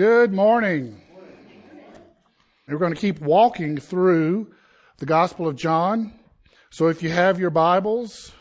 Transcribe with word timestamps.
Good 0.00 0.32
morning. 0.32 0.98
We're 2.66 2.78
going 2.78 2.94
to 2.94 2.98
keep 2.98 3.20
walking 3.20 3.76
through 3.76 4.50
the 4.96 5.04
Gospel 5.04 5.46
of 5.46 5.56
John. 5.56 6.14
So 6.70 6.88
if 6.88 7.02
you 7.02 7.10
have 7.10 7.38
your 7.38 7.50
Bibles, 7.50 8.32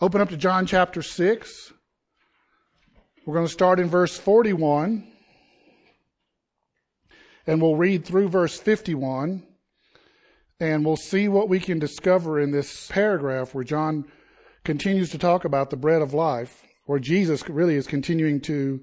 open 0.00 0.22
up 0.22 0.30
to 0.30 0.38
John 0.38 0.64
chapter 0.64 1.02
6. 1.02 1.74
We're 3.26 3.34
going 3.34 3.46
to 3.46 3.52
start 3.52 3.78
in 3.78 3.90
verse 3.90 4.16
41 4.16 5.06
and 7.46 7.60
we'll 7.60 7.76
read 7.76 8.06
through 8.06 8.30
verse 8.30 8.58
51 8.58 9.42
and 10.60 10.82
we'll 10.82 10.96
see 10.96 11.28
what 11.28 11.50
we 11.50 11.60
can 11.60 11.78
discover 11.78 12.40
in 12.40 12.52
this 12.52 12.88
paragraph 12.88 13.54
where 13.54 13.64
John 13.64 14.06
continues 14.64 15.10
to 15.10 15.18
talk 15.18 15.44
about 15.44 15.68
the 15.68 15.76
bread 15.76 16.00
of 16.00 16.14
life, 16.14 16.62
where 16.86 16.98
Jesus 16.98 17.46
really 17.50 17.74
is 17.74 17.86
continuing 17.86 18.40
to 18.40 18.80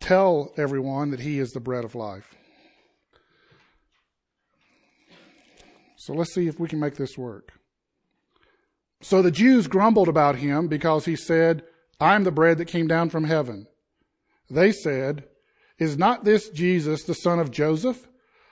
tell 0.00 0.52
everyone 0.56 1.10
that 1.10 1.20
he 1.20 1.38
is 1.38 1.52
the 1.52 1.60
bread 1.60 1.84
of 1.84 1.94
life. 1.94 2.34
So 5.96 6.12
let's 6.12 6.34
see 6.34 6.46
if 6.46 6.60
we 6.60 6.68
can 6.68 6.78
make 6.78 6.96
this 6.96 7.18
work. 7.18 7.52
So 9.00 9.22
the 9.22 9.30
Jews 9.30 9.66
grumbled 9.66 10.08
about 10.08 10.36
him 10.36 10.68
because 10.68 11.04
he 11.04 11.16
said, 11.16 11.62
I'm 12.00 12.24
the 12.24 12.30
bread 12.30 12.58
that 12.58 12.66
came 12.66 12.86
down 12.86 13.10
from 13.10 13.24
heaven. 13.24 13.66
They 14.48 14.72
said, 14.72 15.24
Is 15.78 15.98
not 15.98 16.24
this 16.24 16.48
Jesus 16.50 17.02
the 17.04 17.14
son 17.14 17.38
of 17.38 17.50
Joseph, 17.50 18.06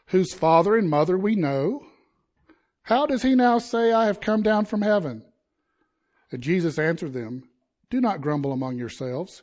whose 0.07 0.35
father 0.35 0.77
and 0.77 0.89
mother 0.89 1.17
we 1.17 1.35
know? 1.35 1.87
How 2.83 3.07
does 3.07 3.23
he 3.23 3.35
now 3.35 3.59
say, 3.59 3.93
I 3.93 4.07
have 4.07 4.21
come 4.21 4.43
down 4.43 4.65
from 4.67 4.83
heaven? 4.83 5.25
And 6.31 6.43
Jesus 6.43 6.79
answered 6.79 7.13
them, 7.13 7.49
Do 7.91 8.01
not 8.01 8.21
grumble 8.21 8.53
among 8.53 8.77
yourselves. 8.77 9.43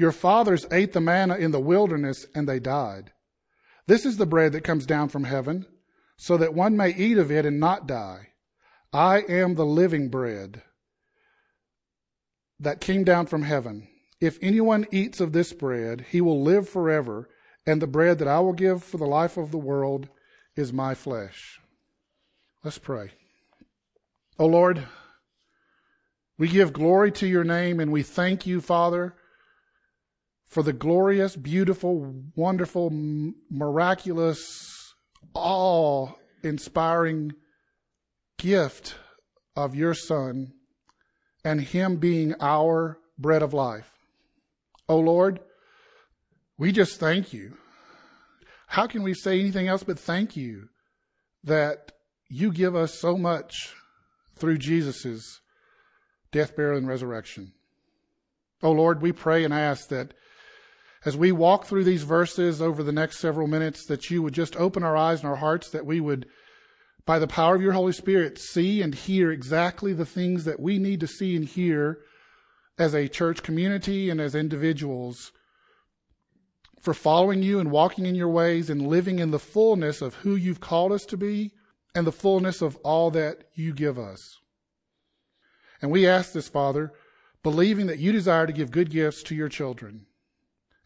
Your 0.00 0.12
fathers 0.12 0.66
ate 0.72 0.94
the 0.94 1.00
manna 1.02 1.36
in 1.36 1.50
the 1.50 1.60
wilderness 1.60 2.24
and 2.34 2.48
they 2.48 2.58
died. 2.58 3.12
This 3.86 4.06
is 4.06 4.16
the 4.16 4.24
bread 4.24 4.52
that 4.52 4.64
comes 4.64 4.86
down 4.86 5.10
from 5.10 5.24
heaven, 5.24 5.66
so 6.16 6.38
that 6.38 6.54
one 6.54 6.74
may 6.74 6.88
eat 6.94 7.18
of 7.18 7.30
it 7.30 7.44
and 7.44 7.60
not 7.60 7.86
die. 7.86 8.28
I 8.94 9.18
am 9.28 9.56
the 9.56 9.66
living 9.66 10.08
bread 10.08 10.62
that 12.58 12.80
came 12.80 13.04
down 13.04 13.26
from 13.26 13.42
heaven. 13.42 13.88
If 14.22 14.38
anyone 14.40 14.86
eats 14.90 15.20
of 15.20 15.34
this 15.34 15.52
bread, 15.52 16.06
he 16.08 16.22
will 16.22 16.42
live 16.42 16.66
forever, 16.66 17.28
and 17.66 17.82
the 17.82 17.86
bread 17.86 18.20
that 18.20 18.28
I 18.28 18.40
will 18.40 18.54
give 18.54 18.82
for 18.82 18.96
the 18.96 19.04
life 19.04 19.36
of 19.36 19.50
the 19.50 19.58
world 19.58 20.08
is 20.56 20.72
my 20.72 20.94
flesh. 20.94 21.60
Let's 22.64 22.78
pray. 22.78 23.10
O 24.38 24.46
Lord, 24.46 24.82
we 26.38 26.48
give 26.48 26.72
glory 26.72 27.12
to 27.12 27.26
your 27.26 27.44
name 27.44 27.80
and 27.80 27.92
we 27.92 28.02
thank 28.02 28.46
you, 28.46 28.62
Father, 28.62 29.14
for 30.50 30.64
the 30.64 30.72
glorious, 30.72 31.36
beautiful, 31.36 32.24
wonderful, 32.34 32.90
miraculous, 33.50 34.94
awe 35.32 36.08
inspiring 36.42 37.32
gift 38.36 38.96
of 39.54 39.76
your 39.76 39.94
Son 39.94 40.52
and 41.44 41.60
Him 41.60 41.96
being 41.96 42.34
our 42.40 42.98
bread 43.16 43.42
of 43.42 43.54
life. 43.54 43.92
Oh 44.88 44.98
Lord, 44.98 45.38
we 46.58 46.72
just 46.72 46.98
thank 46.98 47.32
you. 47.32 47.56
How 48.66 48.88
can 48.88 49.04
we 49.04 49.14
say 49.14 49.38
anything 49.38 49.68
else 49.68 49.84
but 49.84 49.98
thank 50.00 50.36
you 50.36 50.68
that 51.44 51.92
you 52.28 52.52
give 52.52 52.74
us 52.74 52.98
so 52.98 53.16
much 53.16 53.74
through 54.34 54.58
Jesus' 54.58 55.40
death, 56.32 56.56
burial, 56.56 56.78
and 56.78 56.88
resurrection? 56.88 57.52
Oh 58.64 58.72
Lord, 58.72 59.00
we 59.00 59.12
pray 59.12 59.44
and 59.44 59.54
ask 59.54 59.88
that 59.90 60.12
as 61.04 61.16
we 61.16 61.32
walk 61.32 61.64
through 61.64 61.84
these 61.84 62.02
verses 62.02 62.60
over 62.60 62.82
the 62.82 62.92
next 62.92 63.18
several 63.18 63.46
minutes, 63.46 63.86
that 63.86 64.10
you 64.10 64.22
would 64.22 64.34
just 64.34 64.56
open 64.56 64.82
our 64.82 64.96
eyes 64.96 65.20
and 65.20 65.28
our 65.28 65.36
hearts, 65.36 65.70
that 65.70 65.86
we 65.86 66.00
would, 66.00 66.26
by 67.06 67.18
the 67.18 67.26
power 67.26 67.54
of 67.54 67.62
your 67.62 67.72
Holy 67.72 67.92
Spirit, 67.92 68.38
see 68.38 68.82
and 68.82 68.94
hear 68.94 69.30
exactly 69.30 69.92
the 69.92 70.04
things 70.04 70.44
that 70.44 70.60
we 70.60 70.78
need 70.78 71.00
to 71.00 71.06
see 71.06 71.34
and 71.36 71.46
hear 71.46 72.00
as 72.78 72.94
a 72.94 73.08
church 73.08 73.42
community 73.42 74.10
and 74.10 74.20
as 74.20 74.34
individuals 74.34 75.32
for 76.80 76.94
following 76.94 77.42
you 77.42 77.58
and 77.60 77.70
walking 77.70 78.06
in 78.06 78.14
your 78.14 78.28
ways 78.28 78.70
and 78.70 78.86
living 78.86 79.18
in 79.18 79.30
the 79.30 79.38
fullness 79.38 80.00
of 80.00 80.14
who 80.16 80.34
you've 80.34 80.60
called 80.60 80.92
us 80.92 81.04
to 81.04 81.16
be 81.16 81.52
and 81.94 82.06
the 82.06 82.12
fullness 82.12 82.62
of 82.62 82.76
all 82.76 83.10
that 83.10 83.44
you 83.54 83.72
give 83.72 83.98
us. 83.98 84.38
And 85.82 85.90
we 85.90 86.06
ask 86.06 86.32
this, 86.32 86.48
Father, 86.48 86.92
believing 87.42 87.86
that 87.86 87.98
you 87.98 88.12
desire 88.12 88.46
to 88.46 88.52
give 88.52 88.70
good 88.70 88.90
gifts 88.90 89.22
to 89.24 89.34
your 89.34 89.48
children. 89.48 90.06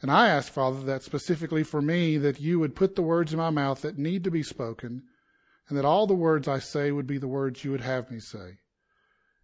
And 0.03 0.10
I 0.10 0.28
ask, 0.28 0.53
Father, 0.53 0.82
that 0.82 1.03
specifically 1.03 1.62
for 1.62 1.81
me, 1.81 2.19
that 2.19 2.41
you 2.41 2.59
would 2.59 2.77
put 2.77 2.94
the 2.94 3.03
words 3.03 3.32
in 3.32 3.38
my 3.38 3.50
mouth 3.50 3.81
that 3.82 3.99
need 3.99 4.25
to 4.25 4.31
be 4.31 4.43
spoken, 4.43 5.03
and 5.69 5.78
that 5.78 5.84
all 5.84 6.06
the 6.06 6.15
words 6.15 6.47
I 6.47 6.59
say 6.59 6.93
would 6.93 7.06
be 7.06 7.19
the 7.19 7.28
words 7.28 7.65
you 7.65 7.71
would 7.71 7.81
have 7.81 8.10
me 8.10 8.21
say. 8.21 8.59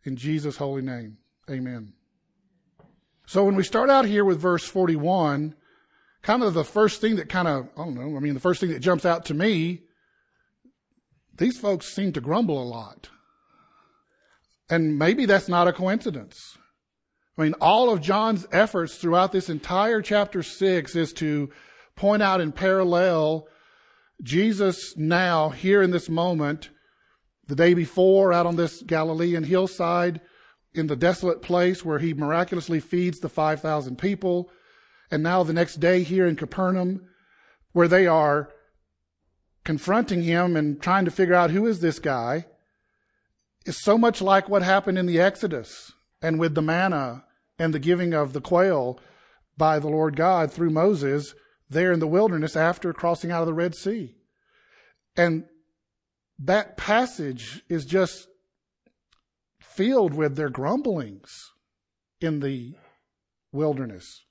In 0.04 0.16
Jesus' 0.16 0.56
holy 0.56 0.82
name, 0.82 1.18
amen. 1.48 1.94
So 3.26 3.44
when 3.44 3.54
we 3.54 3.62
start 3.62 3.90
out 3.90 4.06
here 4.06 4.24
with 4.24 4.40
verse 4.40 4.64
41, 4.64 5.54
kind 6.22 6.42
of 6.42 6.52
the 6.52 6.64
first 6.64 7.00
thing 7.00 7.16
that 7.16 7.28
kind 7.28 7.48
of, 7.48 7.68
I 7.76 7.84
don't 7.84 7.94
know, 7.94 8.16
I 8.16 8.20
mean, 8.20 8.34
the 8.34 8.40
first 8.40 8.60
thing 8.60 8.70
that 8.70 8.80
jumps 8.80 9.06
out 9.06 9.24
to 9.26 9.34
me, 9.34 9.82
these 11.38 11.58
folks 11.58 11.94
seem 11.94 12.12
to 12.12 12.20
grumble 12.20 12.62
a 12.62 12.64
lot. 12.64 13.08
And 14.68 14.98
maybe 14.98 15.26
that's 15.26 15.48
not 15.48 15.68
a 15.68 15.72
coincidence. 15.72 16.58
I 17.40 17.44
mean, 17.44 17.54
all 17.54 17.90
of 17.90 18.02
John's 18.02 18.46
efforts 18.52 18.96
throughout 18.96 19.32
this 19.32 19.48
entire 19.48 20.02
chapter 20.02 20.42
6 20.42 20.94
is 20.94 21.14
to 21.14 21.48
point 21.96 22.22
out 22.22 22.42
in 22.42 22.52
parallel 22.52 23.48
Jesus 24.22 24.94
now, 24.94 25.48
here 25.48 25.80
in 25.80 25.91
this 25.91 26.10
moment, 26.10 26.68
the 27.47 27.56
day 27.56 27.72
before 27.72 28.34
out 28.34 28.44
on 28.44 28.56
this 28.56 28.82
Galilean 28.82 29.44
hillside, 29.44 30.20
in 30.74 30.86
the 30.86 30.97
desolate 30.97 31.41
place 31.41 31.82
where 31.82 31.98
he 31.98 32.12
miraculously 32.12 32.78
feeds 32.78 33.20
the 33.20 33.30
5,000 33.30 33.97
people, 33.97 34.50
and 35.10 35.22
now 35.22 35.42
the 35.42 35.54
next 35.54 35.76
day 35.76 36.03
here 36.03 36.26
in 36.26 36.36
Capernaum, 36.36 37.09
where 37.72 37.88
they 37.88 38.06
are 38.06 38.50
confronting 39.65 40.24
him 40.24 40.56
and 40.56 40.82
trying 40.82 41.06
to 41.06 41.10
figure 41.10 41.34
out 41.34 41.53
who 41.53 41.66
is 41.66 41.80
this 41.80 42.00
guy, 42.00 42.44
is 43.65 43.82
so 43.82 43.97
much 43.97 44.20
like 44.20 44.47
what 44.47 44.62
happened 44.62 44.98
in 44.98 45.06
the 45.06 45.18
Exodus 45.18 45.92
and 46.20 46.38
with 46.38 46.54
the 46.54 46.60
manna 46.60 47.24
and 47.60 47.74
the 47.74 47.78
giving 47.78 48.15
of 48.15 48.33
the 48.33 48.41
quail 48.41 48.98
by 49.59 49.78
the 49.78 49.89
Lord 49.89 50.16
God 50.16 50.51
through 50.51 50.71
Moses 50.71 51.34
there 51.68 51.92
in 51.92 52.01
the 52.01 52.07
wilderness 52.07 52.57
after 52.57 52.95
crossing 52.95 53.30
out 53.30 53.42
of 53.42 53.47
the 53.47 53.54
Red 53.54 53.74
Sea. 53.74 54.15
And 55.15 55.45
that 56.39 56.78
passage 56.78 57.62
is 57.68 57.84
just 57.84 58.27
filled 59.60 60.15
with 60.15 60.36
their 60.36 60.48
grumblings 60.48 61.51
in 62.18 62.41
the 62.41 62.72
wilderness. 63.53 64.24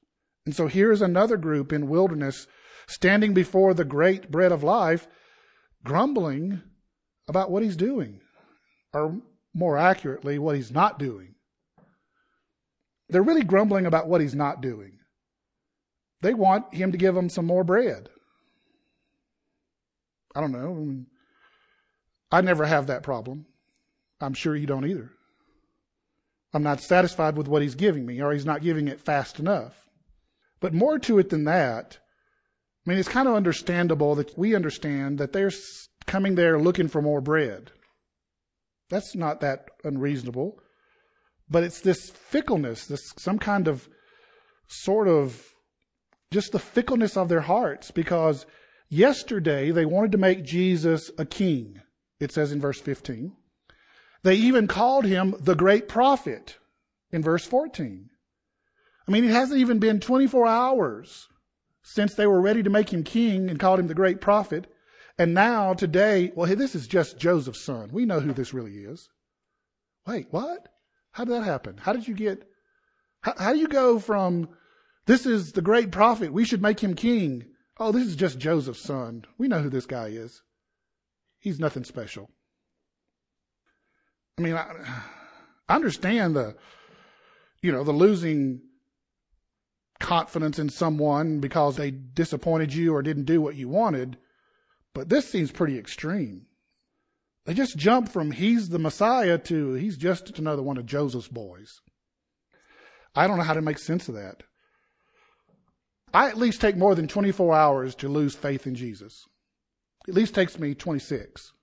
And 0.47 0.55
so 0.55 0.65
here's 0.65 1.01
another 1.01 1.37
group 1.37 1.71
in 1.71 1.87
wilderness 1.87 2.47
standing 2.87 3.35
before 3.35 3.75
the 3.75 3.85
great 3.85 4.31
bread 4.31 4.51
of 4.51 4.63
life, 4.63 5.07
grumbling 5.83 6.63
about 7.27 7.51
what 7.51 7.61
he's 7.61 7.75
doing, 7.75 8.21
or 8.91 9.21
more 9.53 9.77
accurately, 9.77 10.39
what 10.39 10.55
he's 10.55 10.71
not 10.71 10.97
doing. 10.97 11.35
They're 13.09 13.23
really 13.23 13.43
grumbling 13.43 13.85
about 13.85 14.07
what 14.07 14.21
he's 14.21 14.35
not 14.35 14.61
doing. 14.61 14.99
They 16.21 16.33
want 16.33 16.73
him 16.73 16.91
to 16.91 16.97
give 16.97 17.15
them 17.15 17.29
some 17.29 17.45
more 17.45 17.63
bread. 17.63 18.09
I 20.35 20.41
don't 20.41 20.51
know. 20.51 21.05
I 22.31 22.41
never 22.41 22.65
have 22.65 22.87
that 22.87 23.03
problem. 23.03 23.45
I'm 24.21 24.33
sure 24.33 24.55
you 24.55 24.67
don't 24.67 24.85
either. 24.85 25.11
I'm 26.53 26.63
not 26.63 26.81
satisfied 26.81 27.37
with 27.37 27.47
what 27.47 27.61
he's 27.61 27.75
giving 27.75 28.05
me, 28.05 28.21
or 28.21 28.31
he's 28.31 28.45
not 28.45 28.61
giving 28.61 28.87
it 28.87 28.99
fast 28.99 29.39
enough. 29.39 29.87
But 30.59 30.73
more 30.73 30.99
to 30.99 31.19
it 31.19 31.29
than 31.29 31.45
that, 31.45 31.97
I 32.85 32.89
mean, 32.89 32.99
it's 32.99 33.09
kind 33.09 33.27
of 33.27 33.35
understandable 33.35 34.15
that 34.15 34.37
we 34.37 34.55
understand 34.55 35.19
that 35.19 35.31
they're 35.31 35.51
coming 36.05 36.35
there 36.35 36.59
looking 36.59 36.87
for 36.87 37.01
more 37.01 37.21
bread. 37.21 37.71
That's 38.89 39.15
not 39.15 39.41
that 39.41 39.69
unreasonable. 39.83 40.59
But 41.49 41.63
it's 41.63 41.81
this 41.81 42.09
fickleness, 42.09 42.85
this 42.85 43.13
some 43.17 43.39
kind 43.39 43.67
of 43.67 43.89
sort 44.67 45.07
of 45.07 45.43
just 46.31 46.51
the 46.51 46.59
fickleness 46.59 47.17
of 47.17 47.27
their 47.27 47.41
hearts 47.41 47.91
because 47.91 48.45
Yesterday, 48.89 49.69
they 49.69 49.85
wanted 49.85 50.11
to 50.13 50.17
make 50.17 50.43
Jesus 50.43 51.11
a 51.19 51.25
king, 51.25 51.79
it 52.19 52.31
says 52.31 52.51
in 52.51 52.59
verse 52.59 52.81
15. 52.81 53.33
They 54.23 54.33
even 54.33 54.67
called 54.67 55.05
him 55.05 55.35
the 55.39 55.55
great 55.55 55.87
prophet 55.87 56.57
in 57.11 57.21
verse 57.21 57.45
14. 57.45 58.09
I 59.07 59.11
mean, 59.11 59.23
it 59.23 59.31
hasn't 59.31 59.59
even 59.59 59.77
been 59.77 59.99
24 59.99 60.47
hours 60.47 61.27
since 61.83 62.15
they 62.15 62.25
were 62.25 62.41
ready 62.41 62.63
to 62.63 62.69
make 62.69 62.91
him 62.91 63.03
king 63.03 63.47
and 63.49 63.59
called 63.59 63.79
him 63.79 63.87
the 63.87 63.93
great 63.93 64.21
prophet. 64.21 64.65
And 65.19 65.35
now, 65.35 65.75
today, 65.75 66.31
well, 66.35 66.47
hey, 66.47 66.55
this 66.55 66.73
is 66.73 66.87
just 66.87 67.19
Joseph's 67.19 67.63
son. 67.63 67.89
We 67.93 68.05
know 68.05 68.19
who 68.19 68.33
this 68.33 68.55
really 68.55 68.77
is. 68.77 69.07
Wait, 70.07 70.27
what? 70.31 70.67
How 71.11 71.25
did 71.25 71.33
that 71.33 71.43
happen? 71.43 71.77
How 71.77 71.93
did 71.93 72.07
you 72.07 72.13
get, 72.13 72.47
how, 73.21 73.33
how 73.37 73.53
do 73.53 73.59
you 73.59 73.67
go 73.67 73.99
from, 73.99 74.49
this 75.05 75.25
is 75.25 75.53
the 75.53 75.61
great 75.61 75.91
prophet, 75.91 76.31
we 76.31 76.45
should 76.45 76.61
make 76.61 76.79
him 76.79 76.93
king. 76.93 77.45
Oh, 77.77 77.91
this 77.91 78.07
is 78.07 78.15
just 78.15 78.39
Joseph's 78.39 78.81
son. 78.81 79.25
We 79.37 79.47
know 79.47 79.61
who 79.61 79.69
this 79.69 79.85
guy 79.85 80.07
is. 80.07 80.41
He's 81.39 81.59
nothing 81.59 81.83
special. 81.83 82.29
I 84.37 84.41
mean, 84.41 84.55
I, 84.55 84.71
I 85.67 85.75
understand 85.75 86.35
the, 86.35 86.55
you 87.61 87.71
know, 87.71 87.83
the 87.83 87.91
losing 87.91 88.61
confidence 89.99 90.59
in 90.59 90.69
someone 90.69 91.39
because 91.39 91.75
they 91.75 91.91
disappointed 91.91 92.73
you 92.73 92.93
or 92.93 93.01
didn't 93.01 93.25
do 93.25 93.41
what 93.41 93.55
you 93.55 93.67
wanted, 93.67 94.17
but 94.93 95.09
this 95.09 95.29
seems 95.29 95.51
pretty 95.51 95.77
extreme. 95.77 96.45
They 97.45 97.53
just 97.53 97.77
jump 97.77 98.09
from 98.09 98.31
he's 98.31 98.69
the 98.69 98.79
Messiah 98.79 99.37
to 99.37 99.73
he's 99.73 99.97
just 99.97 100.37
another 100.37 100.61
one 100.61 100.77
of 100.77 100.85
Joseph's 100.85 101.27
boys. 101.27 101.81
I 103.15 103.27
don't 103.27 103.37
know 103.37 103.43
how 103.43 103.53
to 103.53 103.61
make 103.61 103.79
sense 103.79 104.07
of 104.07 104.15
that. 104.15 104.43
I 106.13 106.27
at 106.27 106.37
least 106.37 106.61
take 106.61 106.77
more 106.77 106.95
than 106.95 107.07
24 107.07 107.55
hours 107.55 107.95
to 107.95 108.09
lose 108.09 108.35
faith 108.35 108.65
in 108.65 108.75
Jesus. 108.75 109.25
At 110.07 110.15
least 110.15 110.33
takes 110.33 110.57
me 110.57 110.73
26. 110.73 111.53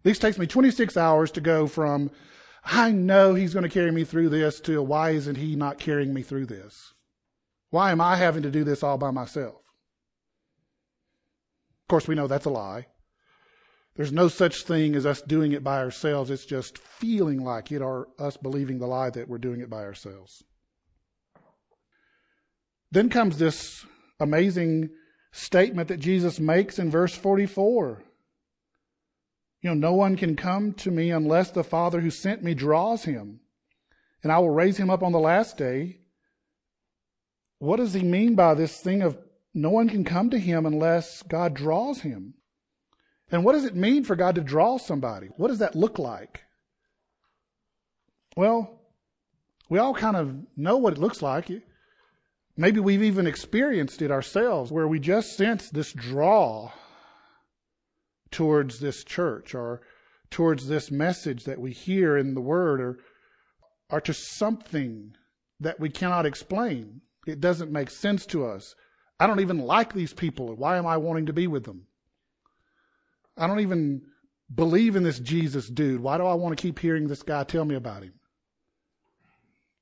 At 0.00 0.06
least 0.06 0.20
takes 0.20 0.38
me 0.38 0.46
26 0.46 0.96
hours 0.96 1.30
to 1.32 1.40
go 1.40 1.66
from, 1.66 2.10
I 2.64 2.90
know 2.90 3.34
he's 3.34 3.54
going 3.54 3.62
to 3.62 3.68
carry 3.68 3.92
me 3.92 4.04
through 4.04 4.30
this 4.30 4.60
to 4.62 4.82
why 4.82 5.10
isn't 5.10 5.36
he 5.36 5.54
not 5.54 5.78
carrying 5.78 6.12
me 6.12 6.22
through 6.22 6.46
this? 6.46 6.92
Why 7.70 7.92
am 7.92 8.00
I 8.00 8.16
having 8.16 8.42
to 8.42 8.50
do 8.50 8.64
this 8.64 8.82
all 8.82 8.98
by 8.98 9.10
myself? 9.10 9.54
Of 11.82 11.88
course, 11.88 12.08
we 12.08 12.14
know 12.14 12.26
that's 12.26 12.46
a 12.46 12.50
lie. 12.50 12.86
There's 13.94 14.12
no 14.12 14.28
such 14.28 14.64
thing 14.64 14.94
as 14.94 15.04
us 15.04 15.20
doing 15.20 15.52
it 15.52 15.62
by 15.62 15.78
ourselves. 15.78 16.30
It's 16.30 16.46
just 16.46 16.78
feeling 16.78 17.44
like 17.44 17.70
it 17.70 17.82
or 17.82 18.08
us 18.18 18.36
believing 18.36 18.78
the 18.78 18.86
lie 18.86 19.10
that 19.10 19.28
we're 19.28 19.38
doing 19.38 19.60
it 19.60 19.68
by 19.68 19.82
ourselves. 19.82 20.42
Then 22.90 23.10
comes 23.10 23.38
this 23.38 23.84
amazing 24.18 24.90
statement 25.32 25.88
that 25.88 26.00
Jesus 26.00 26.40
makes 26.40 26.78
in 26.78 26.90
verse 26.90 27.14
44. 27.14 28.02
You 29.60 29.70
know, 29.70 29.74
no 29.74 29.94
one 29.94 30.16
can 30.16 30.36
come 30.36 30.72
to 30.74 30.90
me 30.90 31.10
unless 31.10 31.50
the 31.50 31.64
Father 31.64 32.00
who 32.00 32.10
sent 32.10 32.42
me 32.42 32.54
draws 32.54 33.04
him, 33.04 33.40
and 34.22 34.32
I 34.32 34.38
will 34.38 34.50
raise 34.50 34.76
him 34.76 34.90
up 34.90 35.02
on 35.02 35.12
the 35.12 35.18
last 35.18 35.56
day. 35.56 36.00
What 37.58 37.76
does 37.76 37.94
he 37.94 38.02
mean 38.02 38.34
by 38.34 38.54
this 38.54 38.80
thing 38.80 39.02
of 39.02 39.16
no 39.54 39.70
one 39.70 39.88
can 39.88 40.04
come 40.04 40.30
to 40.30 40.38
him 40.38 40.66
unless 40.66 41.22
God 41.22 41.54
draws 41.54 42.00
him? 42.00 42.34
And 43.32 43.44
what 43.44 43.52
does 43.52 43.64
it 43.64 43.74
mean 43.74 44.04
for 44.04 44.14
God 44.14 44.34
to 44.34 44.42
draw 44.42 44.76
somebody? 44.76 45.28
What 45.38 45.48
does 45.48 45.58
that 45.58 45.74
look 45.74 45.98
like? 45.98 46.44
Well, 48.36 48.78
we 49.70 49.78
all 49.78 49.94
kind 49.94 50.16
of 50.16 50.36
know 50.54 50.76
what 50.76 50.92
it 50.92 50.98
looks 50.98 51.22
like. 51.22 51.50
Maybe 52.58 52.78
we've 52.78 53.02
even 53.02 53.26
experienced 53.26 54.02
it 54.02 54.10
ourselves 54.10 54.70
where 54.70 54.86
we 54.86 55.00
just 55.00 55.34
sense 55.34 55.70
this 55.70 55.94
draw 55.94 56.72
towards 58.30 58.80
this 58.80 59.02
church 59.02 59.54
or 59.54 59.80
towards 60.30 60.68
this 60.68 60.90
message 60.90 61.44
that 61.44 61.60
we 61.60 61.72
hear 61.72 62.18
in 62.18 62.34
the 62.34 62.40
Word 62.42 62.80
or, 62.82 62.98
or 63.88 64.00
to 64.02 64.12
something 64.12 65.14
that 65.58 65.80
we 65.80 65.88
cannot 65.88 66.26
explain. 66.26 67.00
It 67.26 67.40
doesn't 67.40 67.72
make 67.72 67.88
sense 67.88 68.26
to 68.26 68.44
us. 68.44 68.74
I 69.18 69.26
don't 69.26 69.40
even 69.40 69.58
like 69.58 69.94
these 69.94 70.12
people. 70.12 70.54
Why 70.54 70.76
am 70.76 70.86
I 70.86 70.98
wanting 70.98 71.26
to 71.26 71.32
be 71.32 71.46
with 71.46 71.64
them? 71.64 71.86
I 73.36 73.46
don't 73.46 73.60
even 73.60 74.02
believe 74.54 74.96
in 74.96 75.02
this 75.02 75.18
Jesus 75.18 75.68
dude. 75.68 76.00
Why 76.00 76.18
do 76.18 76.24
I 76.24 76.34
want 76.34 76.56
to 76.56 76.62
keep 76.62 76.78
hearing 76.78 77.08
this 77.08 77.22
guy 77.22 77.44
tell 77.44 77.64
me 77.64 77.74
about 77.74 78.02
him? 78.02 78.14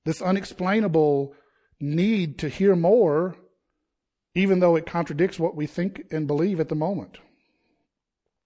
This 0.04 0.22
unexplainable 0.22 1.34
need 1.80 2.38
to 2.38 2.48
hear 2.48 2.76
more, 2.76 3.36
even 4.34 4.60
though 4.60 4.76
it 4.76 4.86
contradicts 4.86 5.38
what 5.38 5.56
we 5.56 5.66
think 5.66 6.02
and 6.10 6.26
believe 6.26 6.60
at 6.60 6.68
the 6.68 6.74
moment. 6.74 7.18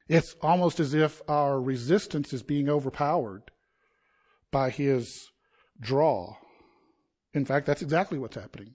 It's 0.08 0.34
almost 0.42 0.80
as 0.80 0.94
if 0.94 1.22
our 1.28 1.60
resistance 1.60 2.32
is 2.32 2.42
being 2.42 2.68
overpowered 2.68 3.50
by 4.50 4.70
his 4.70 5.30
draw. 5.80 6.36
In 7.32 7.44
fact, 7.44 7.66
that's 7.66 7.82
exactly 7.82 8.18
what's 8.18 8.36
happening. 8.36 8.74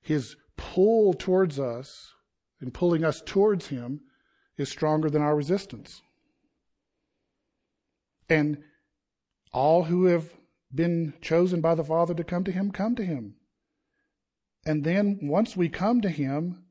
His 0.00 0.36
pull 0.56 1.14
towards 1.14 1.58
us 1.58 2.12
and 2.60 2.74
pulling 2.74 3.04
us 3.04 3.22
towards 3.24 3.68
him 3.68 4.00
is 4.56 4.68
stronger 4.68 5.10
than 5.10 5.22
our 5.22 5.36
resistance. 5.36 6.02
And 8.28 8.62
all 9.52 9.84
who 9.84 10.06
have 10.06 10.30
been 10.74 11.14
chosen 11.20 11.60
by 11.60 11.74
the 11.74 11.84
Father 11.84 12.14
to 12.14 12.24
come 12.24 12.44
to 12.44 12.52
him, 12.52 12.70
come 12.70 12.96
to 12.96 13.04
him. 13.04 13.34
And 14.66 14.82
then 14.82 15.18
once 15.22 15.56
we 15.56 15.68
come 15.68 16.00
to 16.00 16.08
him, 16.08 16.64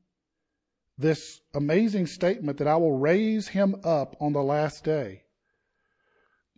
this 0.98 1.40
amazing 1.54 2.06
statement 2.06 2.58
that 2.58 2.68
I 2.68 2.76
will 2.76 2.98
raise 2.98 3.48
him 3.48 3.76
up 3.84 4.16
on 4.20 4.32
the 4.32 4.42
last 4.42 4.84
day. 4.84 5.22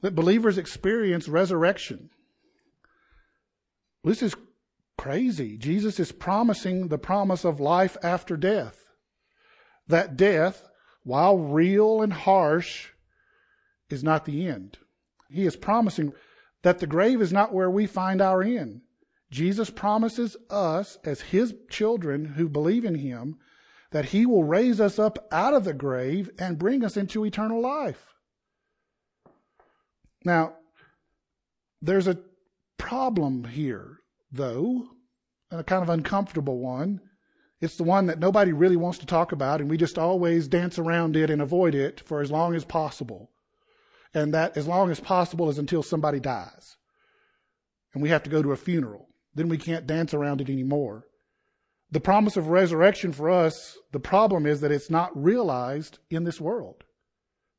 That 0.03 0.15
believers 0.15 0.59
experience 0.59 1.29
resurrection. 1.29 2.11
This 4.05 4.23
is 4.23 4.35
crazy. 4.99 5.57
Jesus 5.57 5.99
is 5.99 6.13
promising 6.13 6.89
the 6.89 6.99
promise 6.99 7.45
of 7.45 7.61
life 7.61 7.97
after 8.03 8.37
death. 8.37 8.79
That 9.89 10.17
death 10.17 10.69
while 11.07 11.39
real 11.39 12.03
and 12.03 12.13
harsh, 12.13 12.89
is 13.89 14.03
not 14.03 14.25
the 14.25 14.49
end. 14.49 14.77
He 15.31 15.47
is 15.47 15.55
promising 15.55 16.13
that 16.65 16.81
the 16.81 16.87
grave 16.89 17.23
is 17.23 17.33
not 17.33 17.55
where 17.55 17.71
we 17.71 17.87
find 17.87 18.21
our 18.21 18.43
end. 18.43 18.81
Jesus 19.31 19.71
promises 19.71 20.37
us, 20.51 20.99
as 21.05 21.21
his 21.21 21.55
children 21.71 22.25
who 22.25 22.49
believe 22.49 22.85
in 22.85 22.97
him, 22.97 23.39
that 23.93 24.07
he 24.07 24.27
will 24.27 24.43
raise 24.43 24.81
us 24.81 24.99
up 24.99 25.29
out 25.31 25.55
of 25.55 25.63
the 25.63 25.73
grave 25.73 26.29
and 26.41 26.59
bring 26.59 26.85
us 26.85 26.97
into 26.97 27.25
eternal 27.25 27.61
life. 27.61 28.15
Now, 30.25 30.55
there's 31.81 32.09
a 32.09 32.19
problem 32.79 33.45
here, 33.45 34.01
though, 34.33 34.89
and 35.53 35.61
a 35.61 35.65
kind 35.65 35.85
of 35.85 35.89
uncomfortable 35.89 36.59
one. 36.59 37.01
It's 37.61 37.77
the 37.77 37.85
one 37.85 38.07
that 38.07 38.19
nobody 38.19 38.53
really 38.53 38.77
wants 38.77 38.99
to 38.99 39.07
talk 39.07 39.33
about, 39.33 39.61
and 39.61 39.71
we 39.71 39.77
just 39.77 39.99
always 39.99 40.49
dance 40.49 40.79
around 40.79 41.17
it 41.17 41.31
and 41.31 41.41
avoid 41.41 41.75
it 41.75 42.01
for 42.01 42.21
as 42.21 42.31
long 42.31 42.55
as 42.55 42.65
possible. 42.65 43.31
And 44.13 44.35
that, 44.35 44.57
as 44.57 44.67
long 44.67 44.91
as 44.91 45.01
possible, 45.01 45.49
is 45.49 45.59
until 45.59 45.83
somebody 45.83 46.21
dies. 46.21 46.77
And 47.95 48.03
we 48.03 48.11
have 48.11 48.23
to 48.25 48.31
go 48.31 48.43
to 48.43 48.53
a 48.53 48.57
funeral. 48.57 49.09
Then 49.35 49.49
we 49.49 49.57
can't 49.57 49.87
dance 49.87 50.13
around 50.13 50.41
it 50.41 50.51
anymore. 50.51 51.05
The 51.91 52.01
promise 52.01 52.37
of 52.37 52.49
resurrection 52.49 53.13
for 53.13 53.31
us, 53.31 53.79
the 53.93 54.01
problem 54.01 54.45
is 54.45 54.61
that 54.61 54.73
it's 54.73 54.91
not 54.91 55.17
realized 55.17 55.99
in 56.11 56.25
this 56.25 56.41
world. 56.41 56.85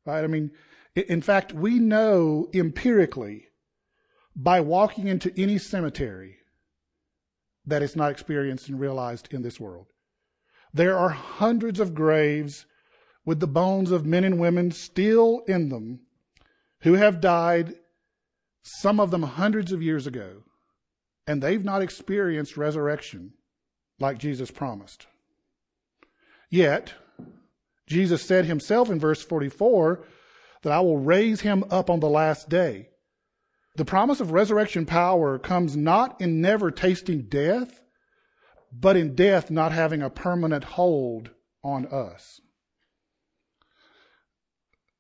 Right? 0.06 0.24
I 0.24 0.28
mean, 0.28 0.52
in 0.96 1.22
fact, 1.22 1.54
we 1.54 1.80
know 1.80 2.50
empirically 2.54 3.46
by 4.36 4.60
walking 4.60 5.08
into 5.08 5.34
any 5.38 5.58
cemetery 5.58 6.38
that 7.68 7.84
is 7.84 7.96
not 7.96 8.12
experienced 8.12 8.70
and 8.70 8.80
realized 8.80 9.32
in 9.32 9.44
this 9.44 9.60
world. 9.60 9.88
There 10.74 10.98
are 10.98 11.10
hundreds 11.10 11.80
of 11.80 11.94
graves 11.94 12.66
with 13.26 13.40
the 13.40 13.48
bones 13.48 13.92
of 13.92 14.06
men 14.06 14.24
and 14.24 14.40
women 14.40 14.72
still 14.72 15.44
in 15.48 15.70
them 15.70 16.00
who 16.82 16.94
have 16.94 17.20
died, 17.20 17.76
some 18.64 19.00
of 19.00 19.12
them 19.12 19.24
hundreds 19.24 19.72
of 19.72 19.84
years 19.84 20.08
ago, 20.08 20.44
and 21.28 21.42
they've 21.42 21.64
not 21.64 21.82
experienced 21.82 22.58
resurrection 22.58 23.34
like 24.00 24.18
Jesus 24.18 24.50
promised. 24.50 25.08
Yet, 26.50 26.94
Jesus 27.86 28.22
said 28.22 28.46
himself 28.46 28.90
in 28.90 29.00
verse 29.00 29.22
44 29.22 30.06
that 30.62 30.72
I 30.72 30.80
will 30.80 31.00
raise 31.00 31.42
him 31.42 31.66
up 31.70 31.90
on 31.90 32.00
the 32.00 32.10
last 32.10 32.50
day. 32.50 32.90
The 33.78 33.86
promise 33.86 34.20
of 34.20 34.32
resurrection 34.32 34.88
power 34.88 35.38
comes 35.38 35.78
not 35.78 36.20
in 36.20 36.42
never 36.42 36.72
tasting 36.72 37.28
death, 37.30 37.80
but 38.72 38.98
in 38.98 39.14
death 39.14 39.52
not 39.52 39.72
having 39.72 40.02
a 40.02 40.10
permanent 40.10 40.64
hold 40.64 41.30
on 41.64 41.86
us. 41.86 42.42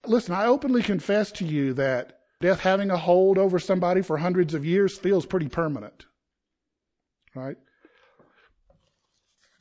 Listen, 0.06 0.36
I 0.36 0.46
openly 0.46 0.84
confess 0.84 1.32
to 1.34 1.46
you 1.46 1.74
that 1.74 2.20
death 2.40 2.60
having 2.60 2.92
a 2.92 2.98
hold 2.98 3.40
over 3.40 3.58
somebody 3.58 4.04
for 4.04 4.18
hundreds 4.18 4.54
of 4.54 4.64
years 4.64 4.96
feels 4.96 5.26
pretty 5.26 5.50
permanent. 5.50 6.06
Right? 7.34 7.58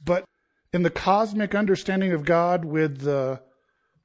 But 0.05 0.25
in 0.75 0.83
the 0.83 0.91
cosmic 0.91 1.55
understanding 1.55 2.13
of 2.13 2.27
God 2.27 2.67
with 2.67 3.09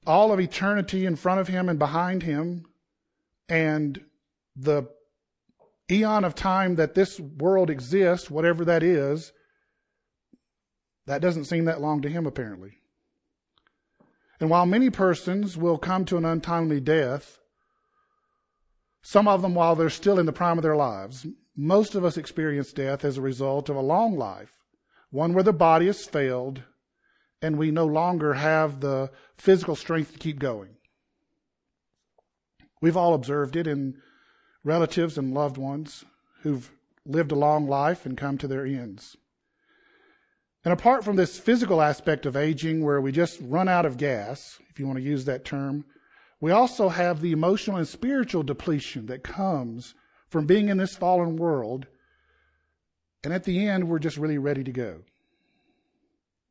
all 0.08 0.32
of 0.32 0.40
eternity 0.40 1.06
in 1.06 1.18
front 1.18 1.42
of 1.42 1.50
him 1.50 1.68
and 1.68 1.78
behind 1.78 2.24
him, 2.24 2.64
and 3.50 4.00
the 4.56 4.88
eon 5.92 6.24
of 6.24 6.36
time 6.36 6.76
that 6.76 6.96
this 6.96 7.20
world 7.20 7.70
exists, 7.70 8.32
whatever 8.32 8.64
that 8.66 8.84
is, 8.84 9.34
that 11.06 11.22
doesn't 11.22 11.46
seem 11.46 11.66
that 11.66 11.82
long 11.82 12.02
to 12.02 12.10
him, 12.10 12.26
apparently. 12.26 12.78
And 14.40 14.50
while 14.50 14.66
many 14.66 14.90
persons 14.90 15.58
will 15.58 15.78
come 15.78 16.06
to 16.06 16.18
an 16.18 16.26
untimely 16.26 16.80
death, 16.80 17.40
some 19.02 19.28
of 19.28 19.42
them 19.42 19.56
while 19.56 19.76
they're 19.76 19.90
still 19.90 20.20
in 20.20 20.26
the 20.26 20.34
prime 20.34 20.58
of 20.58 20.64
their 20.64 20.76
lives, 20.76 21.26
most 21.56 21.96
of 21.96 22.06
us 22.06 22.18
experience 22.18 22.72
death 22.72 23.04
as 23.04 23.18
a 23.18 23.22
result 23.22 23.70
of 23.70 23.76
a 23.76 23.82
long 23.82 24.18
life, 24.18 24.54
one 25.10 25.34
where 25.34 25.44
the 25.44 25.54
body 25.54 25.88
has 25.88 26.06
failed 26.06 26.64
and 27.42 27.58
we 27.58 27.72
no 27.72 27.86
longer 27.86 28.36
have 28.36 28.80
the 28.80 29.12
physical 29.38 29.76
strength 29.76 30.14
to 30.14 30.20
keep 30.20 30.40
going. 30.40 30.76
We've 32.82 32.98
all 32.98 33.14
observed 33.14 33.56
it 33.56 33.68
in 33.68 33.96
relatives 34.64 35.18
and 35.18 35.34
loved 35.34 35.58
ones 35.58 36.06
who've 36.42 36.72
lived 37.06 37.32
a 37.32 37.36
long 37.36 37.68
life 37.68 38.06
and 38.06 38.18
come 38.18 38.38
to 38.38 38.48
their 38.48 38.66
ends. 38.66 39.18
And 40.64 40.72
apart 40.72 41.04
from 41.04 41.16
this 41.16 41.40
physical 41.40 41.82
aspect 41.82 42.26
of 42.26 42.36
aging 42.36 42.84
where 42.84 43.02
we 43.02 43.12
just 43.12 43.40
run 43.42 43.68
out 43.68 43.86
of 43.86 43.98
gas, 43.98 44.60
if 44.70 44.80
you 44.80 44.86
want 44.86 44.98
to 44.98 45.04
use 45.04 45.26
that 45.26 45.44
term, 45.44 45.86
we 46.40 46.52
also 46.52 46.90
have 46.90 47.22
the 47.22 47.32
emotional 47.32 47.78
and 47.78 47.88
spiritual 47.88 48.44
depletion 48.44 49.08
that 49.08 49.24
comes 49.24 49.96
from 50.28 50.46
being 50.46 50.70
in 50.70 50.78
this 50.78 50.96
fallen 50.96 51.36
world. 51.36 51.88
And 53.24 53.34
at 53.34 53.44
the 53.44 53.68
end, 53.68 53.88
we're 53.88 54.00
just 54.00 54.18
really 54.18 54.38
ready 54.38 54.64
to 54.64 54.72
go. 54.72 55.02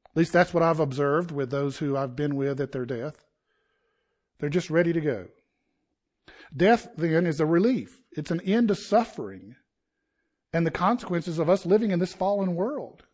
At 0.06 0.16
least 0.16 0.32
that's 0.32 0.52
what 0.52 0.62
I've 0.62 0.80
observed 0.80 1.30
with 1.30 1.50
those 1.50 1.78
who 1.78 1.96
I've 1.96 2.16
been 2.16 2.34
with 2.34 2.60
at 2.60 2.72
their 2.72 2.84
death. 2.84 3.24
They're 4.38 4.48
just 4.48 4.70
ready 4.70 4.92
to 4.92 5.00
go. 5.00 5.28
Death, 6.56 6.88
then, 6.96 7.26
is 7.26 7.40
a 7.40 7.46
relief. 7.46 8.00
It's 8.12 8.30
an 8.30 8.40
end 8.40 8.68
to 8.68 8.74
suffering 8.74 9.54
and 10.52 10.66
the 10.66 10.70
consequences 10.70 11.38
of 11.38 11.48
us 11.48 11.64
living 11.64 11.90
in 11.90 12.00
this 12.00 12.12
fallen 12.12 12.54
world. 12.54 13.04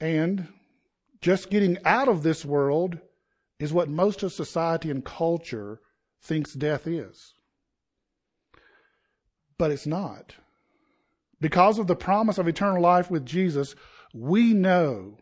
And 0.00 0.48
just 1.20 1.50
getting 1.50 1.78
out 1.84 2.08
of 2.08 2.22
this 2.22 2.44
world 2.44 2.98
is 3.58 3.72
what 3.72 3.88
most 3.88 4.22
of 4.22 4.32
society 4.32 4.90
and 4.90 5.04
culture 5.04 5.80
thinks 6.20 6.52
death 6.52 6.86
is. 6.86 7.32
But 9.56 9.70
it's 9.70 9.86
not. 9.86 10.34
Because 11.40 11.78
of 11.78 11.86
the 11.86 11.96
promise 11.96 12.38
of 12.38 12.48
eternal 12.48 12.82
life 12.82 13.10
with 13.10 13.24
Jesus, 13.24 13.74
we 14.12 14.52
know 14.52 15.18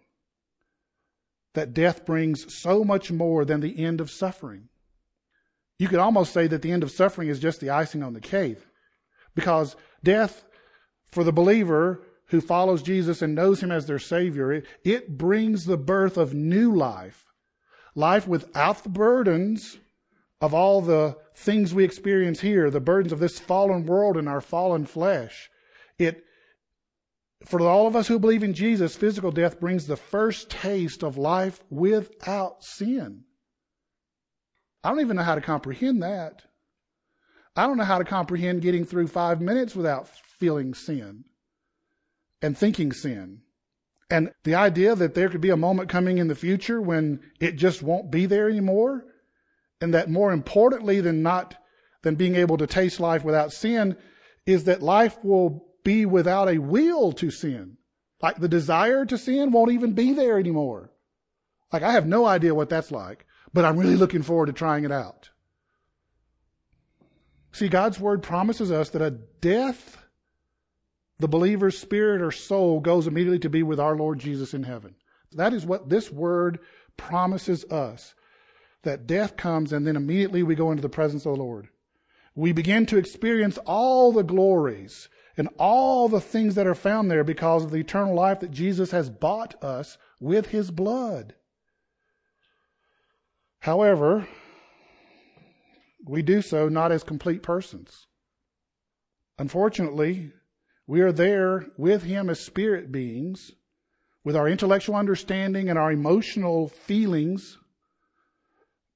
that 1.54 1.74
death 1.74 2.04
brings 2.04 2.52
so 2.62 2.82
much 2.82 3.12
more 3.12 3.44
than 3.44 3.60
the 3.60 3.78
end 3.84 4.00
of 4.00 4.10
suffering. 4.10 4.68
You 5.80 5.88
could 5.88 5.98
almost 5.98 6.34
say 6.34 6.46
that 6.46 6.60
the 6.60 6.72
end 6.72 6.82
of 6.82 6.90
suffering 6.90 7.28
is 7.28 7.38
just 7.38 7.58
the 7.58 7.70
icing 7.70 8.02
on 8.02 8.12
the 8.12 8.20
cake. 8.20 8.58
Because 9.34 9.76
death, 10.04 10.44
for 11.08 11.24
the 11.24 11.32
believer 11.32 12.02
who 12.26 12.42
follows 12.42 12.82
Jesus 12.82 13.22
and 13.22 13.34
knows 13.34 13.62
him 13.62 13.72
as 13.72 13.86
their 13.86 13.98
Savior, 13.98 14.52
it, 14.52 14.66
it 14.84 15.16
brings 15.16 15.64
the 15.64 15.78
birth 15.78 16.18
of 16.18 16.34
new 16.34 16.76
life. 16.76 17.24
Life 17.94 18.28
without 18.28 18.82
the 18.82 18.90
burdens 18.90 19.78
of 20.42 20.52
all 20.52 20.82
the 20.82 21.16
things 21.34 21.72
we 21.72 21.82
experience 21.82 22.40
here, 22.40 22.68
the 22.68 22.78
burdens 22.78 23.10
of 23.10 23.18
this 23.18 23.38
fallen 23.38 23.86
world 23.86 24.18
and 24.18 24.28
our 24.28 24.42
fallen 24.42 24.84
flesh. 24.84 25.48
It, 25.98 26.26
for 27.46 27.58
all 27.62 27.86
of 27.86 27.96
us 27.96 28.06
who 28.06 28.18
believe 28.18 28.42
in 28.42 28.52
Jesus, 28.52 28.96
physical 28.96 29.30
death 29.30 29.58
brings 29.58 29.86
the 29.86 29.96
first 29.96 30.50
taste 30.50 31.02
of 31.02 31.16
life 31.16 31.64
without 31.70 32.62
sin. 32.62 33.24
I 34.82 34.88
don't 34.88 35.00
even 35.00 35.16
know 35.16 35.22
how 35.22 35.34
to 35.34 35.40
comprehend 35.40 36.02
that. 36.02 36.42
I 37.56 37.66
don't 37.66 37.76
know 37.76 37.84
how 37.84 37.98
to 37.98 38.04
comprehend 38.04 38.62
getting 38.62 38.84
through 38.84 39.08
five 39.08 39.40
minutes 39.40 39.74
without 39.74 40.08
feeling 40.08 40.72
sin 40.72 41.24
and 42.40 42.56
thinking 42.56 42.92
sin. 42.92 43.42
And 44.08 44.32
the 44.44 44.54
idea 44.54 44.94
that 44.94 45.14
there 45.14 45.28
could 45.28 45.40
be 45.40 45.50
a 45.50 45.56
moment 45.56 45.88
coming 45.88 46.18
in 46.18 46.28
the 46.28 46.34
future 46.34 46.80
when 46.80 47.20
it 47.40 47.56
just 47.56 47.82
won't 47.82 48.10
be 48.10 48.26
there 48.26 48.48
anymore, 48.48 49.04
and 49.80 49.94
that 49.94 50.10
more 50.10 50.32
importantly 50.32 51.00
than 51.00 51.22
not, 51.22 51.56
than 52.02 52.16
being 52.16 52.34
able 52.34 52.56
to 52.56 52.66
taste 52.66 52.98
life 52.98 53.22
without 53.24 53.52
sin, 53.52 53.96
is 54.46 54.64
that 54.64 54.82
life 54.82 55.22
will 55.22 55.66
be 55.84 56.06
without 56.06 56.48
a 56.48 56.58
will 56.58 57.12
to 57.12 57.30
sin. 57.30 57.76
Like 58.22 58.38
the 58.38 58.48
desire 58.48 59.04
to 59.06 59.18
sin 59.18 59.52
won't 59.52 59.72
even 59.72 59.92
be 59.92 60.12
there 60.12 60.38
anymore. 60.38 60.90
Like 61.72 61.82
I 61.82 61.92
have 61.92 62.06
no 62.06 62.26
idea 62.26 62.54
what 62.54 62.68
that's 62.68 62.90
like 62.90 63.26
but 63.52 63.64
I'm 63.64 63.78
really 63.78 63.96
looking 63.96 64.22
forward 64.22 64.46
to 64.46 64.52
trying 64.52 64.84
it 64.84 64.92
out. 64.92 65.30
See, 67.52 67.68
God's 67.68 67.98
word 67.98 68.22
promises 68.22 68.70
us 68.70 68.90
that 68.90 69.02
a 69.02 69.10
death, 69.10 69.98
the 71.18 71.28
believer's 71.28 71.78
spirit 71.78 72.22
or 72.22 72.30
soul 72.30 72.80
goes 72.80 73.06
immediately 73.06 73.40
to 73.40 73.50
be 73.50 73.62
with 73.62 73.80
our 73.80 73.96
Lord 73.96 74.20
Jesus 74.20 74.54
in 74.54 74.62
heaven. 74.62 74.94
That 75.32 75.52
is 75.52 75.66
what 75.66 75.88
this 75.88 76.10
word 76.10 76.60
promises 76.96 77.64
us. 77.64 78.14
That 78.82 79.06
death 79.06 79.36
comes 79.36 79.72
and 79.72 79.86
then 79.86 79.96
immediately 79.96 80.42
we 80.42 80.54
go 80.54 80.70
into 80.70 80.82
the 80.82 80.88
presence 80.88 81.26
of 81.26 81.36
the 81.36 81.42
Lord. 81.42 81.68
We 82.34 82.52
begin 82.52 82.86
to 82.86 82.96
experience 82.96 83.58
all 83.58 84.12
the 84.12 84.22
glories 84.22 85.08
and 85.36 85.48
all 85.58 86.08
the 86.08 86.20
things 86.20 86.54
that 86.54 86.66
are 86.66 86.74
found 86.74 87.10
there 87.10 87.24
because 87.24 87.64
of 87.64 87.70
the 87.70 87.78
eternal 87.78 88.14
life 88.14 88.40
that 88.40 88.50
Jesus 88.50 88.92
has 88.92 89.10
bought 89.10 89.62
us 89.62 89.98
with 90.20 90.46
his 90.46 90.70
blood. 90.70 91.34
However, 93.60 94.26
we 96.04 96.22
do 96.22 96.40
so 96.40 96.68
not 96.68 96.92
as 96.92 97.04
complete 97.04 97.42
persons. 97.42 98.06
Unfortunately, 99.38 100.32
we 100.86 101.02
are 101.02 101.12
there 101.12 101.66
with 101.76 102.02
Him 102.02 102.30
as 102.30 102.40
spirit 102.40 102.90
beings, 102.90 103.52
with 104.24 104.34
our 104.34 104.48
intellectual 104.48 104.96
understanding 104.96 105.68
and 105.68 105.78
our 105.78 105.92
emotional 105.92 106.68
feelings, 106.68 107.58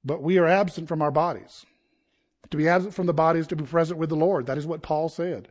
but 0.03 0.21
we 0.21 0.37
are 0.37 0.47
absent 0.47 0.87
from 0.87 1.01
our 1.01 1.11
bodies. 1.11 1.65
To 2.51 2.57
be 2.57 2.67
absent 2.67 2.93
from 2.93 3.07
the 3.07 3.13
body 3.13 3.39
is 3.39 3.47
to 3.47 3.55
be 3.55 3.65
present 3.65 3.99
with 3.99 4.09
the 4.09 4.15
Lord. 4.15 4.45
That 4.45 4.57
is 4.57 4.67
what 4.67 4.83
Paul 4.83 5.09
said. 5.09 5.49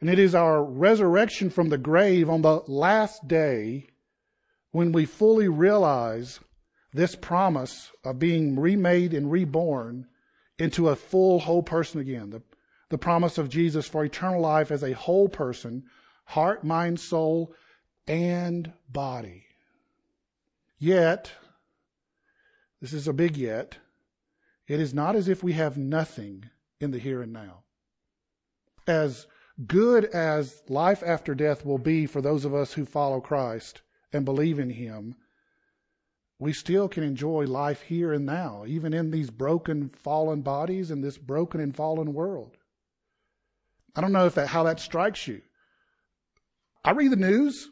And 0.00 0.08
it 0.08 0.18
is 0.18 0.34
our 0.34 0.64
resurrection 0.64 1.50
from 1.50 1.68
the 1.68 1.78
grave 1.78 2.30
on 2.30 2.40
the 2.42 2.62
last 2.66 3.28
day 3.28 3.88
when 4.70 4.92
we 4.92 5.04
fully 5.04 5.48
realize 5.48 6.40
this 6.92 7.14
promise 7.14 7.90
of 8.04 8.18
being 8.18 8.58
remade 8.58 9.14
and 9.14 9.30
reborn 9.30 10.06
into 10.58 10.88
a 10.88 10.96
full, 10.96 11.40
whole 11.40 11.62
person 11.62 12.00
again. 12.00 12.30
The, 12.30 12.42
the 12.88 12.98
promise 12.98 13.38
of 13.38 13.48
Jesus 13.48 13.86
for 13.86 14.04
eternal 14.04 14.40
life 14.40 14.70
as 14.70 14.82
a 14.82 14.92
whole 14.92 15.28
person, 15.28 15.84
heart, 16.24 16.64
mind, 16.64 17.00
soul, 17.00 17.54
and 18.06 18.72
body. 18.88 19.44
Yet, 20.78 21.32
this 22.80 22.92
is 22.92 23.06
a 23.06 23.12
big 23.12 23.36
yet, 23.36 23.76
it 24.66 24.80
is 24.80 24.94
not 24.94 25.16
as 25.16 25.28
if 25.28 25.42
we 25.42 25.52
have 25.52 25.76
nothing 25.76 26.48
in 26.80 26.90
the 26.90 26.98
here 26.98 27.22
and 27.22 27.32
now. 27.32 27.64
As 28.86 29.26
good 29.66 30.06
as 30.06 30.62
life 30.68 31.02
after 31.04 31.34
death 31.34 31.64
will 31.64 31.78
be 31.78 32.06
for 32.06 32.22
those 32.22 32.44
of 32.44 32.54
us 32.54 32.72
who 32.72 32.84
follow 32.84 33.20
Christ 33.20 33.82
and 34.12 34.24
believe 34.24 34.58
in 34.58 34.70
Him, 34.70 35.16
we 36.40 36.54
still 36.54 36.88
can 36.88 37.04
enjoy 37.04 37.44
life 37.44 37.82
here 37.82 38.14
and 38.14 38.24
now, 38.24 38.64
even 38.66 38.94
in 38.94 39.10
these 39.10 39.28
broken, 39.30 39.90
fallen 39.90 40.40
bodies 40.40 40.90
in 40.90 41.02
this 41.02 41.18
broken 41.18 41.60
and 41.60 41.76
fallen 41.76 42.14
world. 42.14 42.56
I 43.94 44.00
don't 44.00 44.12
know 44.12 44.24
if 44.24 44.34
that, 44.36 44.48
how 44.48 44.62
that 44.62 44.80
strikes 44.80 45.28
you. 45.28 45.42
I 46.82 46.92
read 46.92 47.12
the 47.12 47.16
news. 47.16 47.68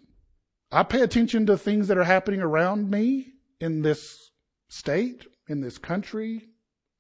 I 0.71 0.83
pay 0.83 1.01
attention 1.01 1.47
to 1.47 1.57
things 1.57 1.89
that 1.89 1.97
are 1.97 2.05
happening 2.05 2.43
around 2.43 2.91
me 2.91 3.33
in 3.59 3.81
this 3.81 4.33
state, 4.69 5.25
in 5.49 5.63
this 5.63 5.79
country, 5.79 6.51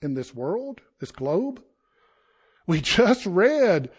in 0.00 0.14
this 0.14 0.34
world, 0.34 0.80
this 1.00 1.12
globe. 1.12 1.62
We 2.66 2.80
just 2.80 3.26
read 3.26 3.90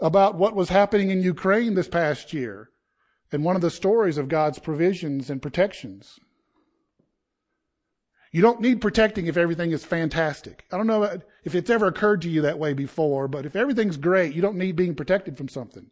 about 0.00 0.36
what 0.36 0.56
was 0.56 0.70
happening 0.70 1.10
in 1.10 1.22
Ukraine 1.22 1.74
this 1.74 1.88
past 1.88 2.32
year 2.32 2.70
and 3.30 3.44
one 3.44 3.54
of 3.54 3.62
the 3.62 3.70
stories 3.70 4.16
of 4.16 4.28
God's 4.28 4.58
provisions 4.58 5.28
and 5.28 5.42
protections. 5.42 6.18
You 8.32 8.40
don't 8.40 8.62
need 8.62 8.80
protecting 8.80 9.26
if 9.26 9.36
everything 9.36 9.72
is 9.72 9.84
fantastic. 9.84 10.64
I 10.72 10.78
don't 10.78 10.86
know 10.86 11.02
if 11.44 11.54
it's 11.54 11.68
ever 11.68 11.86
occurred 11.86 12.22
to 12.22 12.30
you 12.30 12.40
that 12.42 12.58
way 12.58 12.72
before, 12.72 13.28
but 13.28 13.44
if 13.44 13.54
everything's 13.54 13.98
great, 13.98 14.34
you 14.34 14.40
don't 14.40 14.56
need 14.56 14.74
being 14.74 14.94
protected 14.94 15.36
from 15.36 15.48
something. 15.48 15.90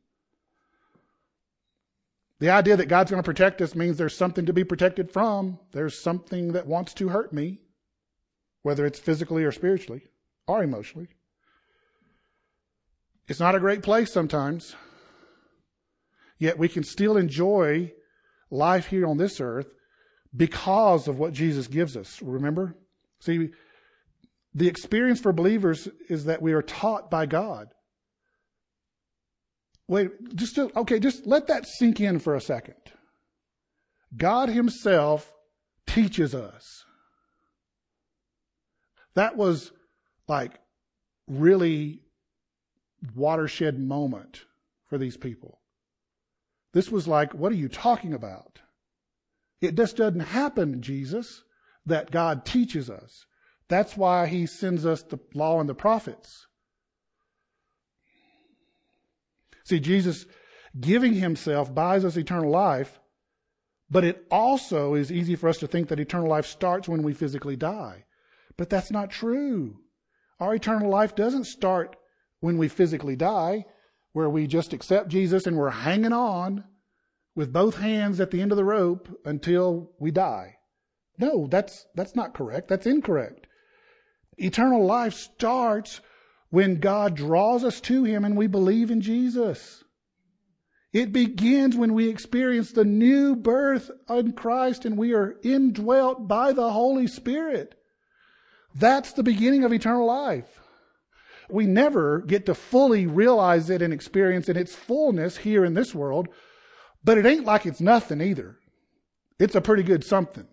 The 2.38 2.48
idea 2.48 2.78
that 2.78 2.86
God's 2.88 3.10
going 3.10 3.22
to 3.22 3.28
protect 3.28 3.60
us 3.60 3.74
means 3.74 3.98
there's 3.98 4.16
something 4.16 4.46
to 4.46 4.54
be 4.54 4.64
protected 4.64 5.12
from. 5.12 5.58
There's 5.72 6.02
something 6.02 6.52
that 6.52 6.66
wants 6.66 6.94
to 6.94 7.08
hurt 7.08 7.34
me, 7.34 7.60
whether 8.62 8.86
it's 8.86 8.98
physically 8.98 9.44
or 9.44 9.52
spiritually 9.52 10.04
or 10.46 10.62
emotionally. 10.62 11.08
It's 13.28 13.40
not 13.40 13.54
a 13.54 13.60
great 13.60 13.82
place 13.82 14.10
sometimes. 14.10 14.74
Yet 16.38 16.58
we 16.58 16.70
can 16.70 16.84
still 16.84 17.18
enjoy 17.18 17.92
life 18.50 18.86
here 18.86 19.06
on 19.06 19.18
this 19.18 19.42
earth 19.42 19.68
because 20.34 21.08
of 21.08 21.18
what 21.18 21.32
Jesus 21.32 21.66
gives 21.66 21.96
us. 21.96 22.20
Remember? 22.22 22.76
See, 23.20 23.50
the 24.54 24.68
experience 24.68 25.20
for 25.20 25.32
believers 25.32 25.88
is 26.08 26.24
that 26.24 26.42
we 26.42 26.52
are 26.52 26.62
taught 26.62 27.10
by 27.10 27.26
God. 27.26 27.68
Wait, 29.88 30.10
just 30.36 30.54
to, 30.54 30.70
okay, 30.78 31.00
just 31.00 31.26
let 31.26 31.48
that 31.48 31.66
sink 31.66 32.00
in 32.00 32.18
for 32.18 32.34
a 32.34 32.40
second. 32.40 32.74
God 34.16 34.48
Himself 34.48 35.32
teaches 35.86 36.34
us. 36.34 36.84
That 39.14 39.36
was 39.36 39.72
like 40.28 40.60
really 41.26 42.02
watershed 43.16 43.78
moment 43.78 44.44
for 44.88 44.98
these 44.98 45.16
people. 45.16 45.60
This 46.72 46.90
was 46.90 47.08
like, 47.08 47.34
what 47.34 47.50
are 47.50 47.56
you 47.56 47.68
talking 47.68 48.14
about? 48.14 48.60
It 49.60 49.76
just 49.76 49.96
doesn't 49.96 50.20
happen, 50.20 50.80
Jesus, 50.82 51.42
that 51.86 52.10
God 52.10 52.44
teaches 52.44 52.88
us. 52.88 53.26
That's 53.68 53.96
why 53.96 54.26
he 54.26 54.46
sends 54.46 54.84
us 54.84 55.02
the 55.02 55.18
law 55.34 55.60
and 55.60 55.68
the 55.68 55.74
prophets. 55.74 56.46
See, 59.64 59.80
Jesus 59.80 60.26
giving 60.78 61.14
himself 61.14 61.74
buys 61.74 62.04
us 62.04 62.16
eternal 62.16 62.50
life, 62.50 63.00
but 63.90 64.04
it 64.04 64.24
also 64.30 64.94
is 64.94 65.12
easy 65.12 65.36
for 65.36 65.48
us 65.48 65.58
to 65.58 65.66
think 65.66 65.88
that 65.88 66.00
eternal 66.00 66.28
life 66.28 66.46
starts 66.46 66.88
when 66.88 67.02
we 67.02 67.12
physically 67.12 67.56
die. 67.56 68.04
But 68.56 68.70
that's 68.70 68.90
not 68.90 69.10
true. 69.10 69.78
Our 70.38 70.54
eternal 70.54 70.90
life 70.90 71.14
doesn't 71.14 71.44
start 71.44 71.96
when 72.40 72.56
we 72.56 72.68
physically 72.68 73.16
die, 73.16 73.66
where 74.12 74.30
we 74.30 74.46
just 74.46 74.72
accept 74.72 75.08
Jesus 75.08 75.46
and 75.46 75.56
we're 75.56 75.70
hanging 75.70 76.12
on 76.12 76.64
with 77.34 77.52
both 77.52 77.76
hands 77.76 78.20
at 78.20 78.30
the 78.30 78.40
end 78.40 78.52
of 78.52 78.56
the 78.56 78.64
rope 78.64 79.08
until 79.24 79.92
we 79.98 80.10
die. 80.10 80.56
No, 81.18 81.46
that's, 81.46 81.86
that's 81.94 82.16
not 82.16 82.34
correct. 82.34 82.68
That's 82.68 82.86
incorrect. 82.86 83.46
Eternal 84.36 84.84
life 84.84 85.14
starts 85.14 86.00
when 86.48 86.80
God 86.80 87.14
draws 87.14 87.62
us 87.62 87.80
to 87.82 88.04
Him 88.04 88.24
and 88.24 88.36
we 88.36 88.46
believe 88.46 88.90
in 88.90 89.00
Jesus. 89.00 89.84
It 90.92 91.12
begins 91.12 91.76
when 91.76 91.94
we 91.94 92.08
experience 92.08 92.72
the 92.72 92.84
new 92.84 93.36
birth 93.36 93.90
in 94.08 94.32
Christ 94.32 94.84
and 94.84 94.96
we 94.96 95.14
are 95.14 95.36
indwelt 95.44 96.26
by 96.26 96.52
the 96.52 96.72
Holy 96.72 97.06
Spirit. 97.06 97.76
That's 98.74 99.12
the 99.12 99.22
beginning 99.22 99.62
of 99.62 99.72
eternal 99.72 100.06
life. 100.06 100.60
We 101.48 101.66
never 101.66 102.20
get 102.20 102.46
to 102.46 102.54
fully 102.54 103.06
realize 103.06 103.70
it 103.70 103.82
and 103.82 103.92
experience 103.92 104.48
it 104.48 104.56
in 104.56 104.62
its 104.62 104.74
fullness 104.74 105.36
here 105.36 105.64
in 105.64 105.74
this 105.74 105.94
world 105.94 106.28
but 107.02 107.18
it 107.18 107.26
ain't 107.26 107.44
like 107.44 107.66
it's 107.66 107.80
nothing 107.80 108.20
either. 108.20 108.56
It's 109.38 109.54
a 109.54 109.60
pretty 109.60 109.82
good 109.82 110.04
something. 110.04 110.46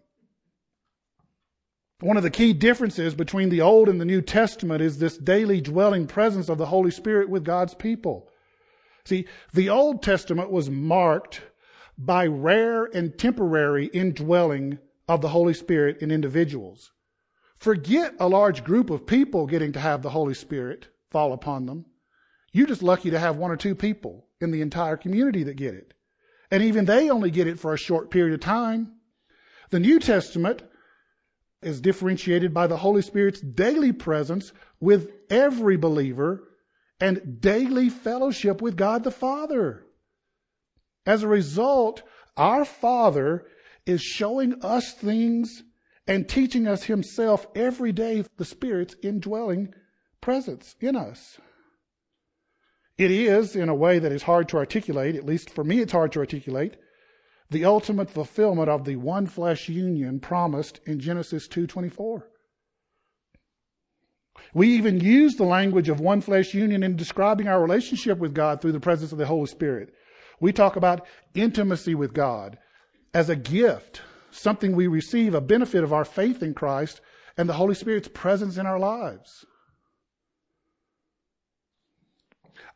One 1.99 2.15
of 2.15 2.23
the 2.23 2.29
key 2.29 2.53
differences 2.53 3.15
between 3.15 3.49
the 3.49 3.62
Old 3.62 3.89
and 3.89 3.99
the 3.99 4.05
New 4.05 4.21
Testament 4.21 4.81
is 4.81 4.99
this 4.99 5.17
daily 5.17 5.62
dwelling 5.62 6.05
presence 6.05 6.47
of 6.47 6.60
the 6.60 6.67
Holy 6.67 6.91
Spirit 6.91 7.27
with 7.27 7.43
God's 7.43 7.73
people. 7.73 8.29
See, 9.03 9.25
the 9.53 9.69
Old 9.69 10.03
Testament 10.03 10.51
was 10.51 10.69
marked 10.69 11.41
by 11.97 12.27
rare 12.27 12.86
and 12.86 13.17
temporary 13.17 13.88
indwelling 13.88 14.77
of 15.07 15.21
the 15.21 15.29
Holy 15.29 15.55
Spirit 15.55 15.97
in 15.99 16.12
individuals. 16.12 16.91
Forget 17.57 18.13
a 18.19 18.29
large 18.29 18.63
group 18.63 18.91
of 18.91 19.07
people 19.07 19.47
getting 19.47 19.71
to 19.71 19.79
have 19.79 20.03
the 20.03 20.12
Holy 20.12 20.36
Spirit 20.36 20.89
fall 21.10 21.33
upon 21.33 21.65
them. 21.65 21.86
You're 22.51 22.67
just 22.67 22.83
lucky 22.83 23.10
to 23.10 23.19
have 23.19 23.38
one 23.38 23.49
or 23.49 23.57
two 23.57 23.73
people 23.73 24.27
in 24.39 24.51
the 24.51 24.62
entire 24.62 24.97
community 24.97 25.43
that 25.43 25.55
get 25.55 25.73
it. 25.73 25.93
And 26.49 26.63
even 26.63 26.86
they 26.86 27.10
only 27.10 27.31
get 27.31 27.47
it 27.47 27.60
for 27.60 27.73
a 27.73 27.77
short 27.77 28.10
period 28.10 28.33
of 28.33 28.39
time. 28.39 28.93
The 29.69 29.79
New 29.79 29.99
Testament 29.99 30.63
is 31.62 31.81
differentiated 31.81 32.53
by 32.53 32.67
the 32.67 32.77
Holy 32.77 33.01
Spirit's 33.01 33.41
daily 33.41 33.91
presence 33.91 34.53
with 34.79 35.10
every 35.29 35.75
believer 35.75 36.43
and 36.99 37.41
daily 37.41 37.89
fellowship 37.89 38.62
with 38.62 38.77
God 38.77 39.03
the 39.03 39.12
Father. 39.12 39.86
As 41.05 41.23
a 41.23 41.27
result, 41.27 42.03
our 42.36 42.65
Father 42.65 43.45
is 43.86 44.01
showing 44.01 44.63
us 44.63 44.93
things 44.93 45.63
and 46.07 46.27
teaching 46.27 46.67
us 46.67 46.83
Himself 46.83 47.47
every 47.55 47.91
day, 47.91 48.23
the 48.38 48.45
Spirit's 48.45 48.95
indwelling 49.03 49.73
presence 50.21 50.75
in 50.79 50.95
us. 50.95 51.38
It 52.97 53.12
is, 53.12 53.55
in 53.55 53.69
a 53.69 53.75
way 53.75 53.99
that 53.99 54.12
is 54.12 54.23
hard 54.23 54.49
to 54.49 54.57
articulate, 54.57 55.15
at 55.15 55.25
least 55.25 55.49
for 55.49 55.63
me 55.63 55.79
it's 55.79 55.91
hard 55.91 56.12
to 56.13 56.19
articulate, 56.19 56.77
the 57.49 57.63
ultimate 57.63 58.10
fulfillment 58.10 58.69
of 58.69 58.86
the 58.86 58.95
one 58.95 59.27
flesh 59.27 59.69
union 59.69 60.19
promised 60.19 60.79
in 60.86 60.99
Genesis 60.99 61.47
2:24. 61.47 62.27
We 64.53 64.69
even 64.69 64.99
use 64.99 65.36
the 65.36 65.43
language 65.43 65.89
of 65.89 65.99
one 65.99 66.21
flesh 66.21 66.53
union 66.53 66.83
in 66.83 66.95
describing 66.95 67.47
our 67.47 67.62
relationship 67.62 68.17
with 68.17 68.33
God 68.33 68.62
through 68.62 68.71
the 68.71 68.79
presence 68.79 69.12
of 69.12 69.17
the 69.17 69.25
Holy 69.25 69.47
Spirit. 69.47 69.93
We 70.39 70.51
talk 70.51 70.75
about 70.75 71.05
intimacy 71.33 71.95
with 71.95 72.13
God 72.13 72.57
as 73.13 73.29
a 73.29 73.36
gift, 73.36 74.01
something 74.31 74.75
we 74.75 74.88
receive, 74.88 75.33
a 75.33 75.41
benefit 75.41 75.83
of 75.83 75.93
our 75.93 76.05
faith 76.05 76.43
in 76.43 76.53
Christ 76.53 77.01
and 77.38 77.47
the 77.47 77.53
Holy 77.53 77.75
Spirit's 77.75 78.07
presence 78.07 78.57
in 78.57 78.65
our 78.65 78.79
lives. 78.79 79.45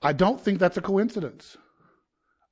I 0.02 0.14
don't 0.14 0.42
think 0.42 0.60
that's 0.60 0.78
a 0.78 0.82
coincidence. 0.82 1.58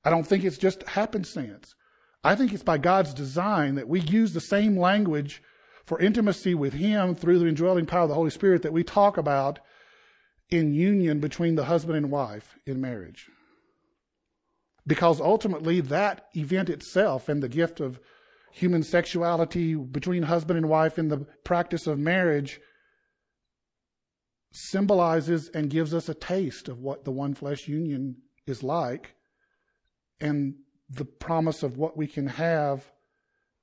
I 0.04 0.10
don't 0.10 0.26
think 0.26 0.44
it's 0.44 0.58
just 0.58 0.84
happenstance. 0.84 1.76
I 2.24 2.36
think 2.36 2.54
it's 2.54 2.64
by 2.64 2.78
God's 2.78 3.14
design 3.14 3.76
that 3.76 3.88
we 3.88 4.02
use 4.02 4.34
the 4.34 4.42
same 4.42 4.78
language 4.78 5.42
for 5.86 6.00
intimacy 6.00 6.54
with 6.54 6.74
Him 6.74 7.16
through 7.16 7.40
the 7.40 7.48
indwelling 7.48 7.86
power 7.86 8.04
of 8.04 8.10
the 8.10 8.16
Holy 8.16 8.30
Spirit 8.30 8.62
that 8.62 8.74
we 8.74 8.84
talk 8.84 9.18
about 9.18 9.60
in 10.50 10.74
union 10.74 11.20
between 11.20 11.56
the 11.56 11.66
husband 11.66 11.98
and 11.98 12.12
wife 12.12 12.56
in 12.66 12.82
marriage. 12.82 13.30
Because 14.86 15.22
ultimately, 15.22 15.82
that 15.82 16.26
event 16.36 16.70
itself 16.70 17.30
and 17.30 17.42
the 17.42 17.50
gift 17.50 17.80
of 17.80 18.00
human 18.52 18.84
sexuality 18.84 19.76
between 19.76 20.24
husband 20.24 20.58
and 20.58 20.70
wife 20.70 20.98
in 20.98 21.10
the 21.10 21.26
practice 21.44 21.88
of 21.88 22.00
marriage 22.00 22.60
symbolizes 24.52 25.50
and 25.50 25.70
gives 25.70 25.94
us 25.94 26.10
a 26.10 26.14
taste 26.14 26.68
of 26.68 26.80
what 26.80 27.06
the 27.06 27.12
one 27.12 27.34
flesh 27.34 27.68
union 27.68 28.18
is 28.48 28.64
like 28.64 29.16
and 30.20 30.56
the 30.90 31.06
promise 31.06 31.62
of 31.64 31.78
what 31.78 31.96
we 31.96 32.08
can 32.08 32.28
have 32.28 32.92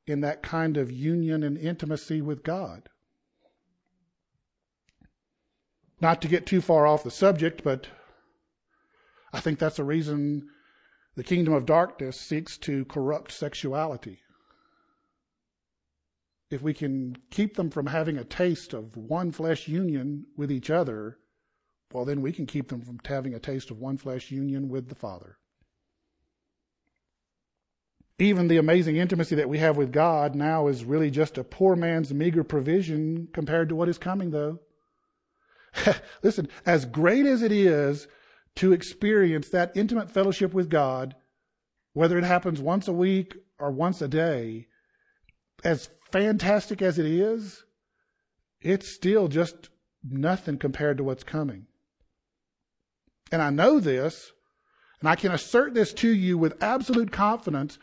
in 0.06 0.20
that 0.20 0.42
kind 0.42 0.76
of 0.76 0.90
union 0.90 1.42
and 1.42 1.58
intimacy 1.58 2.20
with 2.20 2.44
God. 2.44 2.88
Not 6.00 6.22
to 6.22 6.28
get 6.28 6.46
too 6.46 6.60
far 6.60 6.86
off 6.86 7.02
the 7.02 7.10
subject, 7.10 7.64
but 7.64 7.88
I 9.32 9.40
think 9.40 9.58
that's 9.58 9.78
a 9.78 9.84
reason 9.84 10.48
the 11.16 11.24
kingdom 11.24 11.54
of 11.54 11.66
darkness 11.66 12.20
seeks 12.20 12.56
to 12.58 12.84
corrupt 12.84 13.32
sexuality 13.32 14.20
if 16.50 16.62
we 16.62 16.72
can 16.72 17.16
keep 17.30 17.56
them 17.56 17.70
from 17.70 17.86
having 17.86 18.16
a 18.16 18.24
taste 18.24 18.72
of 18.72 18.96
one 18.96 19.32
flesh 19.32 19.66
union 19.66 20.26
with 20.36 20.50
each 20.52 20.70
other, 20.70 21.18
well, 21.92 22.04
then 22.04 22.20
we 22.20 22.32
can 22.32 22.46
keep 22.46 22.68
them 22.68 22.80
from 22.80 23.00
having 23.04 23.34
a 23.34 23.38
taste 23.38 23.70
of 23.70 23.78
one 23.78 23.96
flesh 23.96 24.30
union 24.30 24.68
with 24.68 24.88
the 24.88 24.94
Father. 24.94 25.38
Even 28.18 28.48
the 28.48 28.56
amazing 28.56 28.96
intimacy 28.96 29.34
that 29.34 29.48
we 29.48 29.58
have 29.58 29.76
with 29.76 29.92
God 29.92 30.34
now 30.34 30.68
is 30.68 30.84
really 30.84 31.10
just 31.10 31.36
a 31.36 31.44
poor 31.44 31.76
man's 31.76 32.14
meager 32.14 32.44
provision 32.44 33.28
compared 33.32 33.68
to 33.68 33.76
what 33.76 33.88
is 33.88 33.98
coming, 33.98 34.30
though. 34.30 34.60
Listen, 36.22 36.48
as 36.64 36.86
great 36.86 37.26
as 37.26 37.42
it 37.42 37.52
is 37.52 38.08
to 38.56 38.72
experience 38.72 39.50
that 39.50 39.76
intimate 39.76 40.10
fellowship 40.10 40.54
with 40.54 40.70
God, 40.70 41.14
whether 41.92 42.16
it 42.16 42.24
happens 42.24 42.60
once 42.60 42.88
a 42.88 42.92
week 42.92 43.34
or 43.58 43.70
once 43.70 44.00
a 44.00 44.08
day, 44.08 44.66
as 45.62 45.90
fantastic 46.16 46.80
as 46.80 46.98
it 46.98 47.04
is, 47.04 47.64
it's 48.62 48.88
still 48.88 49.28
just 49.28 49.68
nothing 50.02 50.56
compared 50.56 50.96
to 50.96 51.04
what's 51.04 51.22
coming. 51.22 51.66
And 53.30 53.42
I 53.42 53.50
know 53.50 53.80
this, 53.80 54.32
and 55.00 55.10
I 55.10 55.16
can 55.16 55.32
assert 55.32 55.74
this 55.74 55.92
to 55.94 56.08
you 56.08 56.38
with 56.38 56.62
absolute 56.62 57.12
confidence 57.12 57.78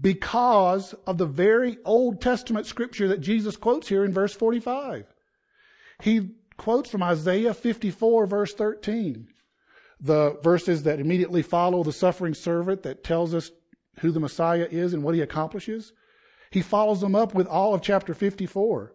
because 0.00 0.94
of 1.06 1.16
the 1.16 1.26
very 1.26 1.78
Old 1.86 2.20
Testament 2.20 2.66
scripture 2.66 3.08
that 3.08 3.22
Jesus 3.22 3.56
quotes 3.56 3.88
here 3.88 4.04
in 4.04 4.12
verse 4.12 4.34
45. 4.34 5.06
He 6.02 6.32
quotes 6.58 6.90
from 6.90 7.02
Isaiah 7.02 7.54
54, 7.54 8.26
verse 8.26 8.52
13. 8.52 9.26
The 10.00 10.38
verses 10.42 10.82
that 10.82 11.00
immediately 11.00 11.42
follow 11.42 11.82
the 11.82 11.92
suffering 11.92 12.34
servant 12.34 12.82
that 12.82 13.02
tells 13.02 13.34
us 13.34 13.50
who 14.00 14.10
the 14.10 14.20
Messiah 14.20 14.68
is 14.70 14.92
and 14.92 15.02
what 15.02 15.14
he 15.14 15.22
accomplishes. 15.22 15.92
He 16.50 16.62
follows 16.62 17.00
them 17.00 17.14
up 17.14 17.34
with 17.34 17.46
all 17.46 17.74
of 17.74 17.82
chapter 17.82 18.14
54. 18.14 18.92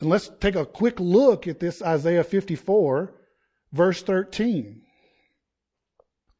And 0.00 0.08
let's 0.08 0.30
take 0.40 0.54
a 0.54 0.66
quick 0.66 0.98
look 1.00 1.46
at 1.46 1.60
this 1.60 1.82
Isaiah 1.82 2.24
54, 2.24 3.12
verse 3.72 4.02
13. 4.02 4.82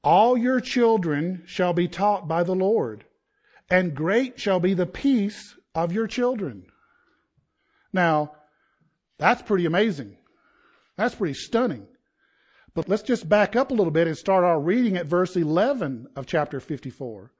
All 0.04 0.36
your 0.36 0.60
children 0.60 1.42
shall 1.46 1.72
be 1.72 1.88
taught 1.88 2.26
by 2.26 2.42
the 2.42 2.54
Lord, 2.54 3.04
and 3.70 3.94
great 3.94 4.40
shall 4.40 4.58
be 4.58 4.74
the 4.74 4.86
peace 4.86 5.54
of 5.74 5.92
your 5.92 6.06
children. 6.06 6.66
Now, 7.92 8.32
that's 9.18 9.42
pretty 9.42 9.66
amazing. 9.66 10.16
That's 10.96 11.14
pretty 11.14 11.34
stunning. 11.34 11.86
But 12.74 12.88
let's 12.88 13.02
just 13.02 13.28
back 13.28 13.54
up 13.54 13.70
a 13.70 13.74
little 13.74 13.92
bit 13.92 14.08
and 14.08 14.16
start 14.16 14.44
our 14.44 14.60
reading 14.60 14.96
at 14.96 15.06
verse 15.06 15.36
11 15.36 16.08
of 16.16 16.26
chapter 16.26 16.58
54. 16.58 17.32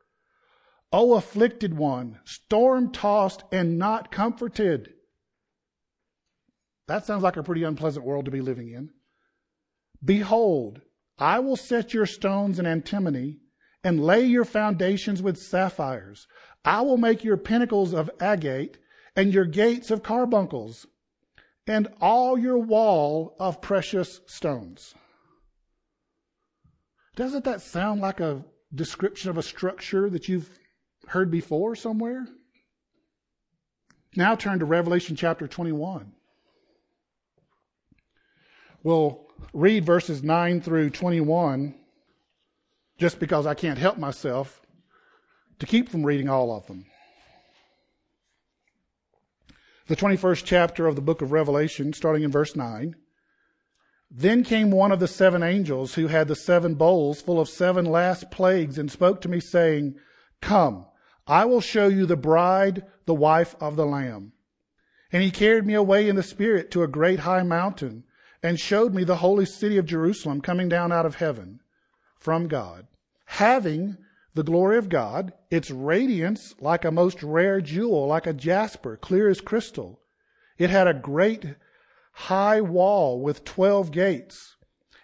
O 0.93 1.15
afflicted 1.15 1.75
one, 1.75 2.21
storm 2.25 2.93
tossed 2.93 3.43
and 3.51 3.79
not 3.79 4.13
comforted. 4.13 4.93
That 6.87 7.07
sounds 7.07 7.23
like 7.23 7.37
a 7.37 7.43
pretty 7.43 7.63
unpleasant 7.63 8.05
world 8.05 8.27
to 8.27 8.31
be 8.31 8.43
living 8.43 8.69
in. 8.71 8.91
Behold, 10.05 10.83
I 11.19 11.39
will 11.39 11.57
set 11.57 11.95
your 11.95 12.07
stones 12.07 12.59
in 12.59 12.67
antimony 12.67 13.39
and 13.85 14.05
lay 14.05 14.25
your 14.25 14.45
foundations 14.45 15.23
with 15.23 15.39
sapphires. 15.39 16.27
I 16.65 16.83
will 16.83 16.99
make 16.99 17.25
your 17.25 17.37
pinnacles 17.37 17.95
of 17.95 18.11
agate 18.21 18.79
and 19.17 19.33
your 19.33 19.45
gates 19.45 19.91
of 19.91 20.03
carbuncles 20.03 20.87
and 21.67 21.89
all 22.01 22.39
your 22.39 22.59
wall 22.59 23.37
of 23.39 23.61
precious 23.61 24.21
stones. 24.27 24.95
Doesn't 27.15 27.45
that 27.45 27.61
sound 27.61 28.01
like 28.01 28.21
a 28.21 28.45
description 28.75 29.31
of 29.31 29.39
a 29.39 29.43
structure 29.43 30.09
that 30.11 30.29
you've 30.29 30.59
heard 31.09 31.31
before 31.31 31.75
somewhere? 31.77 32.27
Now 34.15 34.35
turn 34.35 34.59
to 34.59 34.65
Revelation 34.65 35.17
chapter 35.17 35.47
21. 35.47 36.13
We'll 38.83 39.27
read 39.53 39.85
verses 39.85 40.23
9 40.23 40.61
through 40.61 40.91
21 40.91 41.75
just 42.99 43.19
because 43.19 43.47
I 43.47 43.55
can't 43.55 43.79
help 43.79 43.99
myself 43.99 44.61
to 45.59 45.67
keep 45.67 45.89
from 45.89 46.05
reading 46.05 46.29
all 46.29 46.55
of 46.55 46.67
them. 46.67 46.87
The 49.87 49.97
21st 49.97 50.45
chapter 50.45 50.87
of 50.87 50.97
the 50.97 51.03
book 51.03 51.23
of 51.23 51.33
Revelation, 51.33 51.93
starting 51.93 52.23
in 52.23 52.31
verse 52.31 52.55
9. 52.55 52.95
Then 54.11 54.45
came 54.45 54.71
one 54.71 54.93
of 54.93 55.01
the 55.01 55.09
seven 55.09 55.43
angels 55.43 55.95
who 55.95 56.09
had 56.09 56.29
the 56.29 56.37
seven 56.37 56.75
bowls 56.75 57.23
full 57.23 57.41
of 57.41 57.49
seven 57.49 57.87
last 57.87 58.31
plagues 58.31 58.79
and 58.79 58.91
spoke 58.91 59.21
to 59.23 59.29
me, 59.29 59.41
saying, 59.41 59.95
Come, 60.41 60.87
I 61.27 61.45
will 61.45 61.61
show 61.61 61.89
you 61.89 62.07
the 62.07 62.17
bride, 62.17 62.85
the 63.07 63.15
wife 63.15 63.55
of 63.61 63.77
the 63.77 63.87
Lamb. 63.87 64.33
And 65.13 65.23
he 65.23 65.31
carried 65.31 65.67
me 65.67 65.75
away 65.75 66.09
in 66.09 66.17
the 66.17 66.23
Spirit 66.23 66.71
to 66.73 66.83
a 66.83 66.89
great 66.89 67.21
high 67.21 67.43
mountain 67.43 68.05
and 68.43 68.59
showed 68.59 68.95
me 68.95 69.05
the 69.05 69.17
holy 69.17 69.47
city 69.47 69.77
of 69.77 69.87
Jerusalem 69.87 70.41
coming 70.41 70.69
down 70.69 70.91
out 70.91 71.07
of 71.07 71.17
heaven 71.17 71.61
from 72.17 72.49
God, 72.49 72.87
having 73.27 73.99
the 74.35 74.43
glory 74.43 74.79
of 74.79 74.89
God, 74.89 75.33
its 75.51 75.71
radiance 75.71 76.55
like 76.61 76.85
a 76.85 76.91
most 76.91 77.23
rare 77.23 77.61
jewel, 77.61 78.07
like 78.07 78.27
a 78.27 78.33
jasper, 78.33 78.97
clear 78.97 79.29
as 79.29 79.41
crystal. 79.41 80.01
It 80.59 80.71
had 80.71 80.87
a 80.87 80.95
great 80.95 81.57
high 82.13 82.61
wall 82.61 83.21
with 83.21 83.45
12 83.45 83.91
gates. 83.91 84.57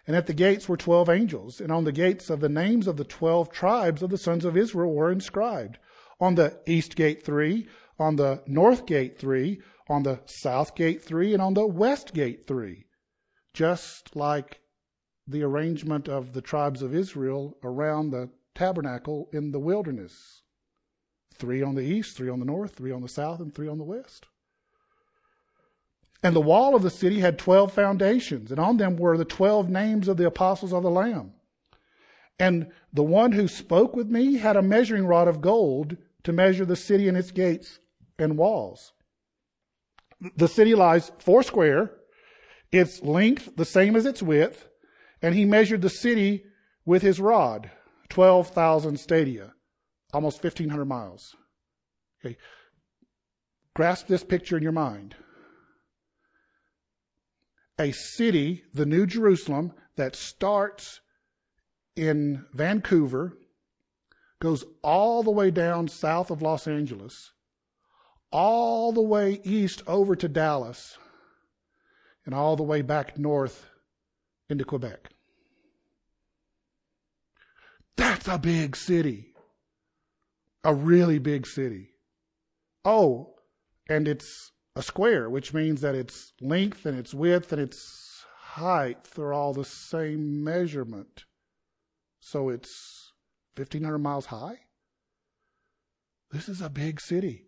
And 0.06 0.16
at 0.16 0.26
the 0.26 0.34
gates 0.34 0.68
were 0.68 0.76
12 0.76 1.10
angels. 1.10 1.60
And 1.60 1.70
on 1.70 1.84
the 1.84 1.92
gates 1.92 2.30
of 2.30 2.40
the 2.40 2.48
names 2.48 2.86
of 2.86 2.96
the 2.96 3.04
12 3.04 3.50
tribes 3.50 4.02
of 4.02 4.10
the 4.10 4.18
sons 4.18 4.44
of 4.44 4.56
Israel 4.56 4.94
were 4.94 5.12
inscribed. 5.12 5.78
On 6.20 6.34
the 6.34 6.58
east 6.66 6.96
gate 6.96 7.24
three, 7.24 7.68
on 7.98 8.16
the 8.16 8.42
north 8.46 8.86
gate 8.86 9.18
three, 9.18 9.60
on 9.88 10.02
the 10.02 10.20
south 10.26 10.74
gate 10.74 11.02
three, 11.02 11.32
and 11.32 11.42
on 11.42 11.54
the 11.54 11.66
west 11.66 12.12
gate 12.12 12.46
three. 12.46 12.86
Just 13.54 14.14
like 14.14 14.60
the 15.26 15.42
arrangement 15.42 16.08
of 16.08 16.32
the 16.32 16.42
tribes 16.42 16.82
of 16.82 16.94
Israel 16.94 17.56
around 17.62 18.10
the 18.10 18.30
tabernacle 18.54 19.28
in 19.32 19.52
the 19.52 19.60
wilderness. 19.60 20.42
Three 21.34 21.62
on 21.62 21.74
the 21.74 21.82
east, 21.82 22.16
three 22.16 22.30
on 22.30 22.40
the 22.40 22.46
north, 22.46 22.74
three 22.74 22.90
on 22.90 23.02
the 23.02 23.08
south, 23.08 23.40
and 23.40 23.54
three 23.54 23.68
on 23.68 23.78
the 23.78 23.84
west. 23.84 24.26
And 26.22 26.34
the 26.34 26.40
wall 26.40 26.74
of 26.74 26.82
the 26.82 26.90
city 26.90 27.20
had 27.20 27.38
12 27.38 27.72
foundations, 27.72 28.50
and 28.50 28.58
on 28.58 28.76
them 28.76 28.96
were 28.96 29.16
the 29.16 29.24
12 29.24 29.70
names 29.70 30.08
of 30.08 30.16
the 30.16 30.26
apostles 30.26 30.72
of 30.72 30.82
the 30.82 30.90
Lamb. 30.90 31.34
And 32.40 32.72
the 32.92 33.04
one 33.04 33.32
who 33.32 33.46
spoke 33.46 33.94
with 33.94 34.08
me 34.08 34.34
had 34.34 34.56
a 34.56 34.62
measuring 34.62 35.06
rod 35.06 35.28
of 35.28 35.40
gold 35.40 35.96
to 36.24 36.32
measure 36.32 36.64
the 36.64 36.76
city 36.76 37.08
and 37.08 37.16
its 37.16 37.30
gates 37.30 37.78
and 38.18 38.36
walls. 38.36 38.92
The 40.36 40.48
city 40.48 40.74
lies 40.74 41.12
four 41.18 41.42
square, 41.42 41.92
its 42.72 43.02
length 43.02 43.56
the 43.56 43.64
same 43.64 43.96
as 43.96 44.04
its 44.04 44.22
width, 44.22 44.68
and 45.22 45.34
he 45.34 45.44
measured 45.44 45.82
the 45.82 45.90
city 45.90 46.44
with 46.84 47.02
his 47.02 47.20
rod, 47.20 47.70
12,000 48.08 48.98
stadia, 48.98 49.52
almost 50.12 50.42
1,500 50.42 50.84
miles. 50.84 51.36
Okay. 52.24 52.36
Grasp 53.74 54.08
this 54.08 54.24
picture 54.24 54.56
in 54.56 54.62
your 54.62 54.72
mind 54.72 55.14
a 57.78 57.92
city, 57.92 58.64
the 58.74 58.86
New 58.86 59.06
Jerusalem, 59.06 59.72
that 59.96 60.16
starts 60.16 61.00
in 61.96 62.44
Vancouver, 62.52 63.36
goes 64.40 64.64
all 64.82 65.22
the 65.22 65.30
way 65.30 65.50
down 65.50 65.88
south 65.88 66.30
of 66.30 66.42
Los 66.42 66.66
Angeles, 66.66 67.32
all 68.30 68.92
the 68.92 69.02
way 69.02 69.40
east 69.44 69.82
over 69.86 70.14
to 70.14 70.28
Dallas, 70.28 70.98
and 72.24 72.34
all 72.34 72.56
the 72.56 72.62
way 72.62 72.82
back 72.82 73.18
north 73.18 73.66
into 74.48 74.64
Quebec. 74.64 75.10
That's 77.96 78.28
a 78.28 78.38
big 78.38 78.76
city. 78.76 79.34
A 80.62 80.74
really 80.74 81.18
big 81.18 81.46
city. 81.46 81.94
Oh, 82.84 83.34
and 83.88 84.06
it's 84.06 84.52
a 84.76 84.82
square, 84.82 85.28
which 85.28 85.52
means 85.52 85.80
that 85.80 85.94
its 85.94 86.32
length 86.40 86.86
and 86.86 86.96
its 86.98 87.12
width 87.12 87.52
and 87.52 87.60
its 87.60 88.24
height 88.40 88.98
are 89.18 89.32
all 89.32 89.52
the 89.52 89.64
same 89.64 90.44
measurement. 90.44 91.24
So 92.20 92.48
it's 92.48 93.07
1,500 93.58 93.98
miles 93.98 94.26
high. 94.26 94.58
This 96.30 96.48
is 96.48 96.60
a 96.60 96.68
big 96.68 97.00
city. 97.00 97.44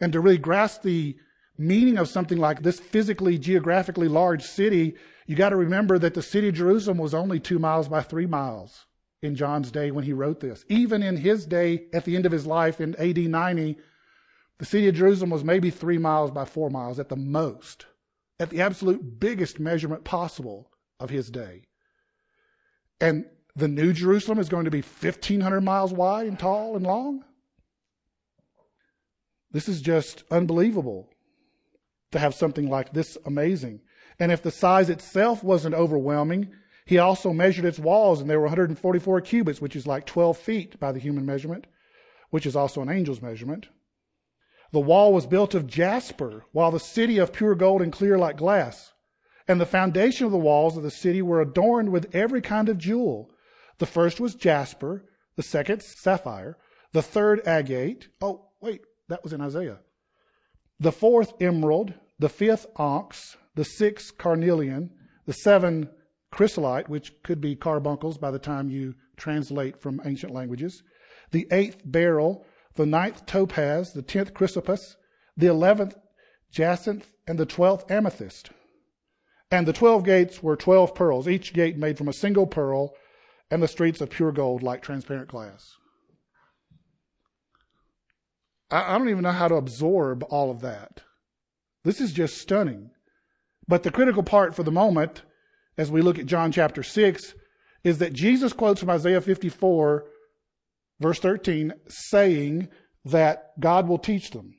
And 0.00 0.12
to 0.12 0.20
really 0.20 0.38
grasp 0.38 0.82
the 0.82 1.16
meaning 1.56 1.98
of 1.98 2.08
something 2.08 2.38
like 2.38 2.62
this 2.62 2.80
physically, 2.80 3.38
geographically 3.38 4.08
large 4.08 4.42
city, 4.42 4.96
you 5.26 5.36
got 5.36 5.50
to 5.50 5.56
remember 5.56 5.98
that 5.98 6.14
the 6.14 6.22
city 6.22 6.48
of 6.48 6.54
Jerusalem 6.54 6.98
was 6.98 7.14
only 7.14 7.40
two 7.40 7.58
miles 7.58 7.88
by 7.88 8.02
three 8.02 8.26
miles 8.26 8.86
in 9.22 9.34
John's 9.34 9.70
day 9.70 9.90
when 9.90 10.04
he 10.04 10.12
wrote 10.12 10.40
this. 10.40 10.64
Even 10.68 11.02
in 11.02 11.16
his 11.16 11.46
day, 11.46 11.86
at 11.92 12.04
the 12.04 12.16
end 12.16 12.26
of 12.26 12.32
his 12.32 12.46
life 12.46 12.80
in 12.80 12.94
AD 12.96 13.16
90, 13.16 13.78
the 14.58 14.64
city 14.64 14.88
of 14.88 14.94
Jerusalem 14.94 15.30
was 15.30 15.44
maybe 15.44 15.70
three 15.70 15.98
miles 15.98 16.30
by 16.30 16.44
four 16.44 16.70
miles 16.70 16.98
at 16.98 17.08
the 17.08 17.16
most, 17.16 17.86
at 18.38 18.50
the 18.50 18.60
absolute 18.60 19.18
biggest 19.18 19.58
measurement 19.58 20.04
possible 20.04 20.70
of 21.00 21.10
his 21.10 21.30
day. 21.30 21.62
And 23.00 23.24
the 23.56 23.68
new 23.68 23.92
Jerusalem 23.92 24.38
is 24.38 24.48
going 24.48 24.64
to 24.64 24.70
be 24.70 24.80
1,500 24.80 25.60
miles 25.60 25.92
wide 25.92 26.26
and 26.26 26.38
tall 26.38 26.76
and 26.76 26.84
long? 26.84 27.24
This 29.50 29.68
is 29.68 29.80
just 29.80 30.24
unbelievable 30.30 31.08
to 32.10 32.18
have 32.18 32.34
something 32.34 32.68
like 32.68 32.92
this 32.92 33.16
amazing. 33.24 33.80
And 34.18 34.32
if 34.32 34.42
the 34.42 34.50
size 34.50 34.90
itself 34.90 35.44
wasn't 35.44 35.74
overwhelming, 35.74 36.52
he 36.86 36.98
also 36.98 37.32
measured 37.32 37.64
its 37.64 37.78
walls, 37.78 38.20
and 38.20 38.28
there 38.28 38.38
were 38.38 38.46
144 38.46 39.20
cubits, 39.22 39.60
which 39.60 39.76
is 39.76 39.86
like 39.86 40.06
12 40.06 40.36
feet 40.36 40.80
by 40.80 40.92
the 40.92 40.98
human 40.98 41.24
measurement, 41.24 41.66
which 42.30 42.46
is 42.46 42.56
also 42.56 42.82
an 42.82 42.90
angel's 42.90 43.22
measurement. 43.22 43.68
The 44.72 44.80
wall 44.80 45.12
was 45.12 45.26
built 45.26 45.54
of 45.54 45.66
jasper, 45.66 46.44
while 46.52 46.70
the 46.70 46.80
city 46.80 47.18
of 47.18 47.32
pure 47.32 47.54
gold 47.54 47.80
and 47.80 47.92
clear 47.92 48.18
like 48.18 48.36
glass. 48.36 48.92
And 49.46 49.60
the 49.60 49.66
foundation 49.66 50.26
of 50.26 50.32
the 50.32 50.38
walls 50.38 50.76
of 50.76 50.82
the 50.82 50.90
city 50.90 51.22
were 51.22 51.40
adorned 51.40 51.90
with 51.90 52.14
every 52.14 52.40
kind 52.40 52.68
of 52.68 52.78
jewel. 52.78 53.30
The 53.78 53.86
first 53.86 54.20
was 54.20 54.34
jasper, 54.34 55.04
the 55.36 55.42
second 55.42 55.82
sapphire, 55.82 56.56
the 56.92 57.02
third 57.02 57.46
agate. 57.46 58.08
Oh, 58.20 58.50
wait, 58.60 58.82
that 59.08 59.22
was 59.22 59.32
in 59.32 59.40
Isaiah. 59.40 59.80
The 60.78 60.92
fourth 60.92 61.32
emerald, 61.40 61.94
the 62.18 62.28
fifth 62.28 62.66
onyx, 62.76 63.36
the 63.54 63.64
sixth 63.64 64.16
carnelian, 64.18 64.90
the 65.26 65.32
seven 65.32 65.90
chrysolite, 66.30 66.88
which 66.88 67.12
could 67.22 67.40
be 67.40 67.56
carbuncles 67.56 68.18
by 68.18 68.30
the 68.30 68.38
time 68.38 68.70
you 68.70 68.94
translate 69.16 69.80
from 69.80 70.00
ancient 70.04 70.32
languages, 70.32 70.82
the 71.30 71.46
eighth 71.50 71.82
beryl, 71.84 72.44
the 72.74 72.86
ninth 72.86 73.24
topaz, 73.26 73.92
the 73.92 74.02
tenth 74.02 74.34
chrysoprase, 74.34 74.96
the 75.36 75.46
eleventh 75.46 75.96
jacinth, 76.50 77.12
and 77.26 77.38
the 77.38 77.46
twelfth 77.46 77.90
amethyst. 77.90 78.50
And 79.50 79.66
the 79.66 79.72
twelve 79.72 80.04
gates 80.04 80.42
were 80.42 80.56
twelve 80.56 80.94
pearls, 80.94 81.28
each 81.28 81.52
gate 81.52 81.76
made 81.76 81.98
from 81.98 82.08
a 82.08 82.12
single 82.12 82.46
pearl, 82.46 82.94
and 83.54 83.62
the 83.62 83.68
streets 83.68 84.00
of 84.00 84.10
pure 84.10 84.32
gold 84.32 84.64
like 84.64 84.82
transparent 84.82 85.28
glass. 85.28 85.76
I, 88.68 88.98
don't 88.98 89.08
even 89.08 89.22
know 89.22 89.30
how 89.30 89.46
to 89.46 89.54
absorb 89.54 90.24
all 90.28 90.50
of 90.50 90.60
that. 90.62 91.02
This 91.84 92.00
is 92.00 92.12
just 92.12 92.38
stunning. 92.38 92.90
But 93.68 93.84
the 93.84 93.92
critical 93.92 94.24
part 94.24 94.56
for 94.56 94.64
the 94.64 94.72
moment, 94.72 95.22
as 95.78 95.88
we 95.88 96.02
look 96.02 96.18
at 96.18 96.26
John 96.26 96.50
chapter 96.50 96.82
6, 96.82 97.34
is 97.84 97.98
that 97.98 98.12
Jesus 98.12 98.52
quotes 98.52 98.80
from 98.80 98.90
Isaiah 98.90 99.20
54, 99.20 100.04
verse 100.98 101.20
13, 101.20 101.74
saying 101.86 102.68
that 103.04 103.52
God 103.60 103.86
will 103.86 103.98
teach 103.98 104.32
them. 104.32 104.52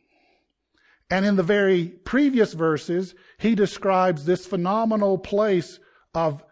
And 1.10 1.25
in 1.25 1.36
the 1.36 1.43
very 1.43 1.88
previous 2.05 2.53
verses, 2.53 3.13
he 3.39 3.55
describes 3.55 4.23
this 4.23 4.45
phenomenal 4.45 5.17
place 5.17 5.79
of 6.13 6.45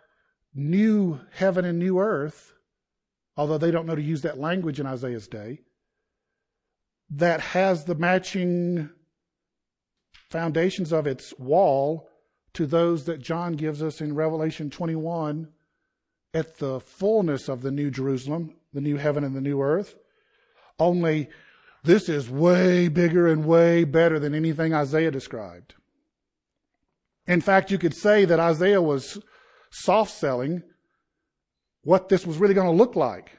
new 0.54 1.20
heaven 1.32 1.66
and 1.66 1.80
new 1.80 2.00
earth, 2.00 2.54
although 3.36 3.58
they 3.58 3.72
don't 3.72 3.86
know 3.86 3.96
to 3.96 4.02
use 4.02 4.22
that 4.22 4.40
language 4.40 4.80
in 4.80 4.86
Isaiah's 4.86 5.28
day, 5.28 5.62
that 7.10 7.40
has 7.40 7.86
the 7.86 7.96
matching 7.96 8.90
foundations 10.30 10.92
of 10.92 11.08
its 11.08 11.34
wall 11.38 12.10
to 12.54 12.66
those 12.66 13.06
that 13.06 13.22
John 13.22 13.54
gives 13.54 13.82
us 13.82 14.02
in 14.02 14.16
Revelation 14.16 14.70
21 14.70 15.50
at 16.34 16.58
the 16.58 16.80
fullness 16.80 17.50
of 17.50 17.62
the 17.62 17.72
New 17.72 17.92
Jerusalem, 17.92 18.56
the 18.74 18.82
new 18.82 18.98
heaven 18.98 19.24
and 19.24 19.36
the 19.36 19.42
new 19.42 19.62
earth. 19.62 19.96
Only 20.80 21.30
this 21.84 22.10
is 22.10 22.30
way 22.30 22.88
bigger 22.88 23.28
and 23.28 23.46
way 23.46 23.84
better 23.84 24.20
than 24.20 24.34
anything 24.34 24.74
Isaiah 24.74 25.12
described. 25.12 25.76
In 27.28 27.42
fact, 27.42 27.72
you 27.72 27.78
could 27.78 27.96
say 27.96 28.26
that 28.26 28.40
Isaiah 28.40 28.82
was 28.82 29.20
soft 29.74 30.12
selling 30.12 30.62
what 31.82 32.08
this 32.08 32.26
was 32.26 32.38
really 32.38 32.54
going 32.54 32.68
to 32.68 32.74
look 32.74 32.96
like. 32.96 33.38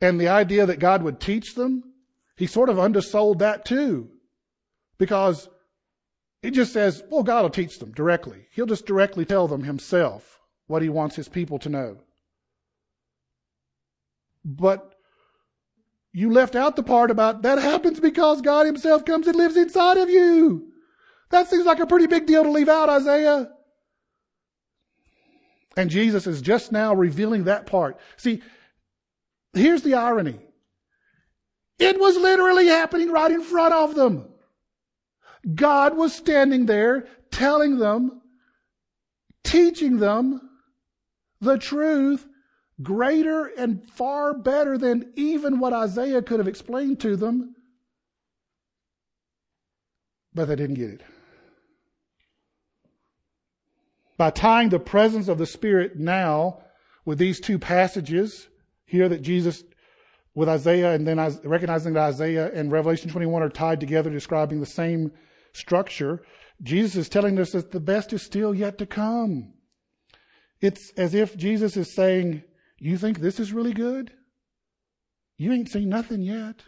And 0.00 0.20
the 0.20 0.28
idea 0.28 0.66
that 0.66 0.78
God 0.78 1.02
would 1.02 1.20
teach 1.20 1.54
them, 1.54 1.82
he 2.36 2.46
sort 2.46 2.68
of 2.68 2.78
undersold 2.78 3.40
that 3.40 3.64
too. 3.64 4.08
Because 4.98 5.48
it 6.42 6.52
just 6.52 6.72
says, 6.72 7.02
well, 7.10 7.22
God 7.22 7.42
will 7.42 7.50
teach 7.50 7.78
them 7.78 7.92
directly. 7.92 8.46
He'll 8.52 8.66
just 8.66 8.86
directly 8.86 9.24
tell 9.24 9.48
them 9.48 9.64
himself 9.64 10.38
what 10.66 10.82
he 10.82 10.88
wants 10.88 11.16
his 11.16 11.28
people 11.28 11.58
to 11.60 11.68
know. 11.68 11.98
But 14.44 14.94
you 16.12 16.30
left 16.30 16.54
out 16.54 16.76
the 16.76 16.82
part 16.82 17.10
about 17.10 17.42
that 17.42 17.58
happens 17.58 17.98
because 17.98 18.40
God 18.40 18.66
himself 18.66 19.04
comes 19.04 19.26
and 19.26 19.36
lives 19.36 19.56
inside 19.56 19.96
of 19.96 20.08
you. 20.08 20.70
That 21.30 21.48
seems 21.48 21.66
like 21.66 21.80
a 21.80 21.86
pretty 21.86 22.06
big 22.06 22.26
deal 22.26 22.44
to 22.44 22.50
leave 22.50 22.68
out, 22.68 22.88
Isaiah. 22.88 23.48
And 25.76 25.90
Jesus 25.90 26.26
is 26.26 26.40
just 26.40 26.72
now 26.72 26.94
revealing 26.94 27.44
that 27.44 27.66
part. 27.66 27.98
See, 28.16 28.42
here's 29.52 29.82
the 29.82 29.94
irony. 29.94 30.38
It 31.78 31.98
was 31.98 32.16
literally 32.16 32.66
happening 32.66 33.10
right 33.10 33.30
in 33.30 33.42
front 33.42 33.74
of 33.74 33.94
them. 33.94 34.28
God 35.54 35.96
was 35.96 36.14
standing 36.14 36.66
there 36.66 37.06
telling 37.30 37.78
them, 37.78 38.22
teaching 39.42 39.98
them 39.98 40.48
the 41.40 41.58
truth 41.58 42.26
greater 42.82 43.46
and 43.46 43.88
far 43.90 44.34
better 44.34 44.78
than 44.78 45.12
even 45.16 45.58
what 45.58 45.72
Isaiah 45.72 46.22
could 46.22 46.38
have 46.38 46.48
explained 46.48 47.00
to 47.00 47.16
them. 47.16 47.54
But 50.32 50.46
they 50.46 50.56
didn't 50.56 50.76
get 50.76 50.90
it. 50.90 51.02
By 54.16 54.30
tying 54.30 54.68
the 54.68 54.78
presence 54.78 55.28
of 55.28 55.38
the 55.38 55.46
Spirit 55.46 55.96
now 55.98 56.62
with 57.04 57.18
these 57.18 57.40
two 57.40 57.58
passages 57.58 58.48
here 58.86 59.08
that 59.08 59.22
Jesus 59.22 59.64
with 60.34 60.48
Isaiah 60.48 60.92
and 60.92 61.06
then 61.06 61.18
recognizing 61.44 61.92
that 61.94 62.08
Isaiah 62.08 62.52
and 62.52 62.72
Revelation 62.72 63.10
21 63.10 63.42
are 63.42 63.48
tied 63.48 63.80
together 63.80 64.10
describing 64.10 64.60
the 64.60 64.66
same 64.66 65.12
structure, 65.52 66.22
Jesus 66.62 66.96
is 66.96 67.08
telling 67.08 67.38
us 67.38 67.52
that 67.52 67.70
the 67.70 67.80
best 67.80 68.12
is 68.12 68.22
still 68.22 68.54
yet 68.54 68.78
to 68.78 68.86
come. 68.86 69.54
It's 70.60 70.90
as 70.96 71.14
if 71.14 71.36
Jesus 71.36 71.76
is 71.76 71.92
saying, 71.92 72.42
You 72.78 72.98
think 72.98 73.20
this 73.20 73.38
is 73.38 73.52
really 73.52 73.72
good? 73.72 74.12
You 75.36 75.52
ain't 75.52 75.68
seen 75.68 75.88
nothing 75.88 76.22
yet. 76.22 76.62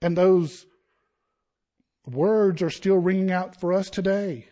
And 0.00 0.16
those 0.16 0.66
words 2.06 2.62
are 2.62 2.70
still 2.70 2.96
ringing 2.96 3.30
out 3.30 3.58
for 3.60 3.72
us 3.72 3.90
today. 3.90 4.48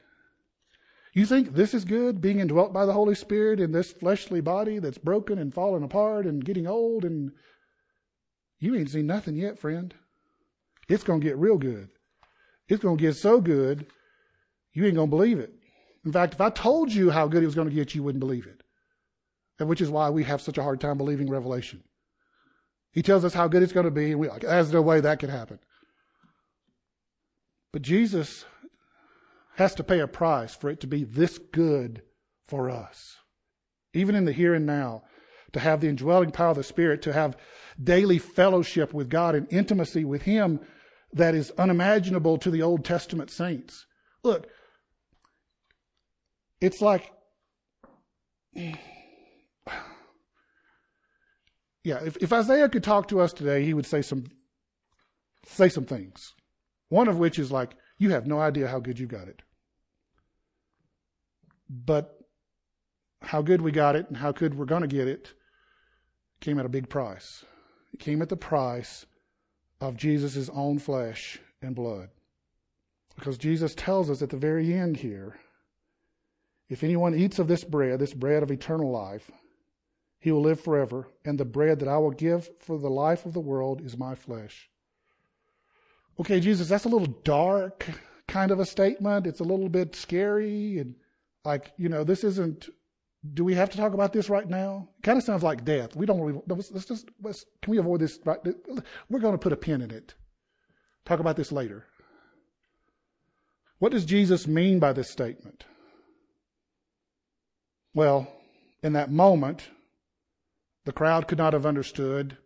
You 1.17 1.25
think 1.25 1.55
this 1.55 1.73
is 1.73 1.87
good, 1.87 2.21
being 2.21 2.41
indwelt 2.41 2.75
by 2.75 2.85
the 2.85 2.93
Holy 2.93 3.15
Spirit 3.15 3.59
in 3.59 3.73
this 3.73 3.91
fleshly 3.91 4.43
body 4.43 4.81
that's 4.81 4.99
broken 4.99 5.39
and 5.39 5.53
falling 5.53 5.83
apart 5.83 6.27
and 6.27 6.45
getting 6.45 6.67
old 6.67 7.07
and 7.07 7.33
you 8.59 8.77
ain't 8.77 8.91
seen 8.91 9.07
nothing 9.07 9.35
yet, 9.35 9.59
friend. 9.59 9.95
It's 10.91 11.05
going 11.05 11.23
to 11.23 11.27
get 11.27 11.39
real 11.39 11.57
good. 11.57 11.89
It's 12.69 12.83
going 12.83 12.99
to 12.99 13.03
get 13.03 13.15
so 13.15 13.41
good, 13.41 13.87
you 14.75 14.85
ain't 14.85 14.97
going 14.97 15.09
to 15.09 15.17
believe 15.17 15.39
it. 15.39 15.55
In 16.05 16.13
fact, 16.13 16.35
if 16.35 16.41
I 16.43 16.51
told 16.51 16.93
you 16.93 17.09
how 17.09 17.29
good 17.29 17.43
it 17.43 17.47
was 17.47 17.55
going 17.55 17.71
to 17.71 17.75
get, 17.75 17.95
you 17.95 18.03
wouldn't 18.03 18.21
believe 18.21 18.47
it. 18.47 18.63
And 19.59 19.71
which 19.71 19.81
is 19.81 19.89
why 19.89 20.11
we 20.11 20.23
have 20.25 20.43
such 20.43 20.59
a 20.59 20.63
hard 20.63 20.83
time 20.83 20.99
believing 20.99 21.31
Revelation. 21.31 21.83
He 22.93 23.01
tells 23.01 23.25
us 23.25 23.33
how 23.33 23.49
good 23.49 23.63
it's 23.63 23.73
going 23.73 23.87
to 23.87 23.91
be, 23.91 24.11
and 24.11 24.21
we 24.21 24.29
there's 24.43 24.71
no 24.71 24.83
way 24.83 25.01
that 25.01 25.21
could 25.21 25.31
happen. 25.31 25.61
But 27.73 27.81
Jesus 27.81 28.45
has 29.57 29.75
to 29.75 29.85
pay 29.85 30.01
a 30.01 30.07
price 30.07 30.55
for 30.55 30.71
it 30.71 30.81
to 30.81 30.87
be 30.87 31.05
this 31.05 31.39
good 31.39 32.03
for 32.47 32.71
us. 32.71 33.17
Even 33.95 34.15
in 34.15 34.27
the 34.27 34.33
here 34.33 34.55
and 34.55 34.67
now, 34.67 35.03
to 35.53 35.61
have 35.61 35.81
the 35.81 35.89
indwelling 35.89 36.31
power 36.31 36.51
of 36.51 36.57
the 36.57 36.63
Spirit, 36.63 37.01
to 37.03 37.13
have 37.13 37.37
daily 37.83 38.19
fellowship 38.19 38.93
with 38.93 39.09
God 39.09 39.35
and 39.35 39.51
intimacy 39.51 40.05
with 40.05 40.23
Him 40.23 40.61
that 41.13 41.35
is 41.35 41.51
unimaginable 41.57 42.37
to 42.39 42.51
the 42.51 42.61
Old 42.63 42.85
Testament 42.85 43.31
saints. 43.31 43.87
Look, 44.23 44.47
it's 46.61 46.83
like, 46.83 47.11
yeah, 48.55 48.77
if, 51.85 52.19
if 52.19 52.33
Isaiah 52.33 52.69
could 52.69 52.85
talk 52.85 53.09
to 53.09 53.21
us 53.21 53.33
today, 53.33 53.65
he 53.65 53.73
would 53.73 53.87
say 53.87 54.03
some, 54.03 54.27
say 55.47 55.71
some 55.71 55.87
things. 55.87 56.35
One 56.91 57.09
of 57.09 57.17
which 57.19 57.39
is 57.39 57.51
like, 57.51 57.75
you 57.99 58.11
have 58.11 58.27
no 58.27 58.39
idea 58.39 58.69
how 58.69 58.81
good 58.81 58.99
you 58.99 59.07
got 59.07 59.29
it. 59.29 59.41
But 61.69 62.19
how 63.23 63.43
good 63.43 63.61
we 63.61 63.73
got 63.73 63.97
it 63.97 64.09
and 64.09 64.17
how 64.17 64.33
good 64.33 64.55
we're 64.55 64.67
going 64.67 64.83
to 64.83 64.89
get 64.89 65.09
it 65.09 65.33
came 66.41 66.59
at 66.59 66.67
a 66.67 66.71
big 66.71 66.89
price. 66.89 67.45
It 67.93 68.01
came 68.01 68.23
at 68.23 68.29
the 68.29 68.37
price 68.37 69.07
of 69.81 69.97
Jesus' 69.97 70.51
own 70.53 70.79
flesh 70.79 71.39
and 71.63 71.75
blood. 71.75 72.11
Because 73.17 73.39
Jesus 73.39 73.75
tells 73.75 74.11
us 74.11 74.23
at 74.23 74.31
the 74.31 74.37
very 74.37 74.73
end 74.73 74.99
here 74.99 75.39
if 76.69 76.83
anyone 76.83 77.15
eats 77.15 77.39
of 77.39 77.49
this 77.49 77.65
bread, 77.65 78.01
this 78.01 78.13
bread 78.13 78.43
of 78.43 78.51
eternal 78.51 78.91
life, 78.91 79.31
he 80.19 80.33
will 80.33 80.43
live 80.43 80.61
forever, 80.61 81.09
and 81.25 81.39
the 81.39 81.45
bread 81.45 81.79
that 81.79 81.89
I 81.89 81.99
will 81.99 82.11
give 82.11 82.51
for 82.59 82.79
the 82.79 82.91
life 82.91 83.25
of 83.25 83.33
the 83.33 83.41
world 83.41 83.81
is 83.81 83.97
my 83.97 84.15
flesh. 84.15 84.69
Okay, 86.19 86.41
Jesus, 86.41 86.69
that's 86.69 86.85
a 86.85 86.89
little 86.89 87.15
dark 87.23 87.87
kind 88.27 88.51
of 88.51 88.59
a 88.59 88.67
statement. 88.67 89.27
It's 89.27 89.41
a 89.41 89.45
little 89.45 89.69
bit 89.69 89.95
scary 89.95 90.79
and 90.79 90.97
like, 91.47 91.73
you 91.79 91.89
know, 91.89 92.05
this 92.05 92.25
isn't 92.25 92.69
do 93.35 93.45
we 93.45 93.55
have 93.55 93.71
to 93.71 93.77
talk 93.77 93.93
about 93.93 94.13
this 94.13 94.29
right 94.29 94.49
now? 94.49 94.89
It 94.99 95.03
kind 95.03 95.19
of 95.19 95.25
sounds 95.25 95.43
like 95.43 95.65
death. 95.65 95.97
We 95.97 96.07
don't 96.07 96.21
really, 96.21 96.41
let's, 96.47 96.71
let's 96.71 96.87
just, 96.87 97.09
let's, 97.23 97.45
can 97.63 97.71
we 97.71 97.79
avoid 97.79 98.01
this? 98.01 98.19
Right? 98.25 98.39
We're 99.09 99.21
going 99.21 99.35
to 99.35 99.39
put 99.39 99.53
a 99.53 99.57
pin 99.57 99.83
in 99.83 99.91
it. 99.91 100.15
Talk 101.05 101.21
about 101.21 101.37
this 101.37 101.53
later. 101.53 101.87
What 103.79 103.93
does 103.93 104.05
Jesus 104.05 104.47
mean 104.47 104.79
by 104.79 104.93
this 104.93 105.11
statement? 105.11 105.65
Well, 107.95 108.29
in 108.83 108.93
that 108.95 109.11
moment, 109.11 109.69
the 110.85 110.93
crowd 110.93 111.29
could 111.29 111.39
not 111.39 111.53
have 111.53 111.67
understood, 111.67 112.37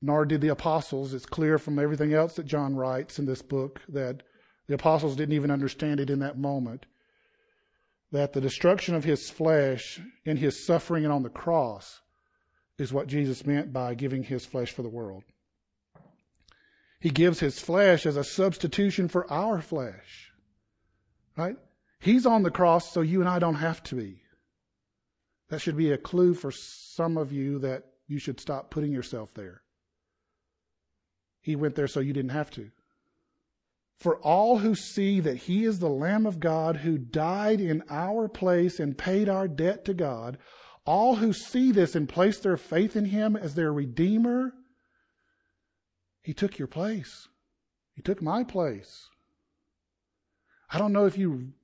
nor 0.00 0.24
did 0.24 0.40
the 0.40 0.48
apostles. 0.48 1.12
It's 1.12 1.26
clear 1.26 1.58
from 1.58 1.78
everything 1.78 2.12
else 2.12 2.34
that 2.36 2.46
John 2.46 2.76
writes 2.76 3.18
in 3.18 3.26
this 3.26 3.42
book 3.42 3.80
that 3.88 4.22
the 4.66 4.74
apostles 4.74 5.16
didn't 5.16 5.34
even 5.34 5.50
understand 5.50 6.00
it 6.00 6.10
in 6.10 6.20
that 6.20 6.38
moment 6.38 6.86
that 8.14 8.32
the 8.32 8.40
destruction 8.40 8.94
of 8.94 9.02
his 9.02 9.28
flesh 9.28 10.00
in 10.24 10.36
his 10.36 10.64
suffering 10.64 11.02
and 11.02 11.12
on 11.12 11.24
the 11.24 11.28
cross 11.28 12.00
is 12.78 12.92
what 12.92 13.08
Jesus 13.08 13.44
meant 13.44 13.72
by 13.72 13.94
giving 13.94 14.22
his 14.22 14.46
flesh 14.46 14.70
for 14.70 14.82
the 14.82 14.88
world. 14.88 15.24
He 17.00 17.10
gives 17.10 17.40
his 17.40 17.58
flesh 17.58 18.06
as 18.06 18.16
a 18.16 18.22
substitution 18.22 19.08
for 19.08 19.30
our 19.32 19.60
flesh. 19.60 20.30
Right? 21.36 21.56
He's 21.98 22.24
on 22.24 22.44
the 22.44 22.52
cross 22.52 22.92
so 22.92 23.00
you 23.00 23.18
and 23.18 23.28
I 23.28 23.40
don't 23.40 23.56
have 23.56 23.82
to 23.84 23.96
be. 23.96 24.22
That 25.48 25.60
should 25.60 25.76
be 25.76 25.90
a 25.90 25.98
clue 25.98 26.34
for 26.34 26.52
some 26.52 27.16
of 27.16 27.32
you 27.32 27.58
that 27.58 27.82
you 28.06 28.20
should 28.20 28.38
stop 28.38 28.70
putting 28.70 28.92
yourself 28.92 29.34
there. 29.34 29.62
He 31.40 31.56
went 31.56 31.74
there 31.74 31.88
so 31.88 31.98
you 31.98 32.12
didn't 32.12 32.30
have 32.30 32.52
to 32.52 32.70
for 34.04 34.18
all 34.18 34.58
who 34.58 34.74
see 34.74 35.18
that 35.18 35.38
he 35.38 35.64
is 35.64 35.78
the 35.78 35.88
Lamb 35.88 36.26
of 36.26 36.38
God 36.38 36.76
who 36.76 36.98
died 36.98 37.58
in 37.58 37.82
our 37.88 38.28
place 38.28 38.78
and 38.78 38.98
paid 38.98 39.30
our 39.30 39.48
debt 39.48 39.86
to 39.86 39.94
God, 39.94 40.36
all 40.84 41.14
who 41.14 41.32
see 41.32 41.72
this 41.72 41.94
and 41.94 42.06
place 42.06 42.38
their 42.38 42.58
faith 42.58 42.96
in 42.96 43.06
him 43.06 43.34
as 43.34 43.54
their 43.54 43.72
Redeemer, 43.72 44.52
he 46.20 46.34
took 46.34 46.58
your 46.58 46.68
place. 46.68 47.28
He 47.94 48.02
took 48.02 48.20
my 48.20 48.44
place. 48.44 49.08
I 50.68 50.76
don't 50.76 50.92
know 50.92 51.06
if 51.06 51.16
you 51.16 51.54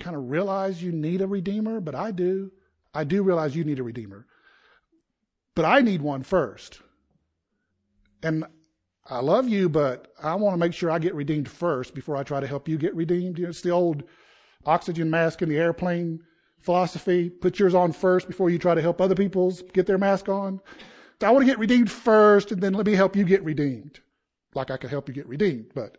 kind 0.00 0.16
of 0.16 0.30
realize 0.30 0.82
you 0.82 0.90
need 0.90 1.20
a 1.20 1.28
Redeemer, 1.28 1.78
but 1.78 1.94
I 1.94 2.10
do. 2.10 2.50
I 2.92 3.04
do 3.04 3.22
realize 3.22 3.54
you 3.54 3.62
need 3.62 3.78
a 3.78 3.84
redeemer. 3.84 4.26
But 5.54 5.64
I 5.64 5.82
need 5.82 6.02
one 6.02 6.24
first. 6.24 6.80
And 8.20 8.46
I 9.10 9.20
love 9.20 9.48
you, 9.48 9.68
but 9.68 10.12
I 10.22 10.34
want 10.34 10.52
to 10.54 10.58
make 10.58 10.74
sure 10.74 10.90
I 10.90 10.98
get 10.98 11.14
redeemed 11.14 11.48
first 11.48 11.94
before 11.94 12.16
I 12.16 12.22
try 12.22 12.40
to 12.40 12.46
help 12.46 12.68
you 12.68 12.76
get 12.76 12.94
redeemed. 12.94 13.38
You 13.38 13.44
know, 13.44 13.50
it's 13.50 13.62
the 13.62 13.70
old 13.70 14.02
oxygen 14.66 15.10
mask 15.10 15.40
in 15.40 15.48
the 15.48 15.56
airplane 15.56 16.20
philosophy. 16.60 17.30
Put 17.30 17.58
yours 17.58 17.74
on 17.74 17.92
first 17.92 18.26
before 18.26 18.50
you 18.50 18.58
try 18.58 18.74
to 18.74 18.82
help 18.82 19.00
other 19.00 19.14
people's 19.14 19.62
get 19.72 19.86
their 19.86 19.98
mask 19.98 20.28
on. 20.28 20.60
So 21.20 21.26
I 21.26 21.30
want 21.30 21.42
to 21.42 21.50
get 21.50 21.58
redeemed 21.58 21.90
first, 21.90 22.52
and 22.52 22.60
then 22.60 22.74
let 22.74 22.86
me 22.86 22.94
help 22.94 23.16
you 23.16 23.24
get 23.24 23.42
redeemed. 23.42 24.00
Like 24.54 24.70
I 24.70 24.76
could 24.76 24.90
help 24.90 25.08
you 25.08 25.14
get 25.14 25.26
redeemed, 25.26 25.72
but 25.74 25.96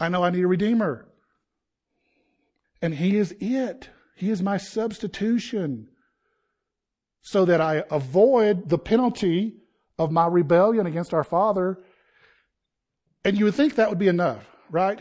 I 0.00 0.08
know 0.08 0.24
I 0.24 0.30
need 0.30 0.44
a 0.44 0.48
redeemer. 0.48 1.08
And 2.80 2.94
he 2.94 3.16
is 3.16 3.32
it. 3.38 3.90
He 4.16 4.30
is 4.30 4.42
my 4.42 4.56
substitution. 4.56 5.88
So 7.22 7.44
that 7.44 7.60
I 7.60 7.84
avoid 7.90 8.68
the 8.68 8.78
penalty 8.78 9.54
of 9.98 10.10
my 10.10 10.26
rebellion 10.26 10.86
against 10.86 11.14
our 11.14 11.24
Father. 11.24 11.78
And 13.24 13.38
you 13.38 13.44
would 13.46 13.54
think 13.54 13.76
that 13.76 13.88
would 13.88 13.98
be 13.98 14.08
enough, 14.08 14.44
right? 14.70 15.00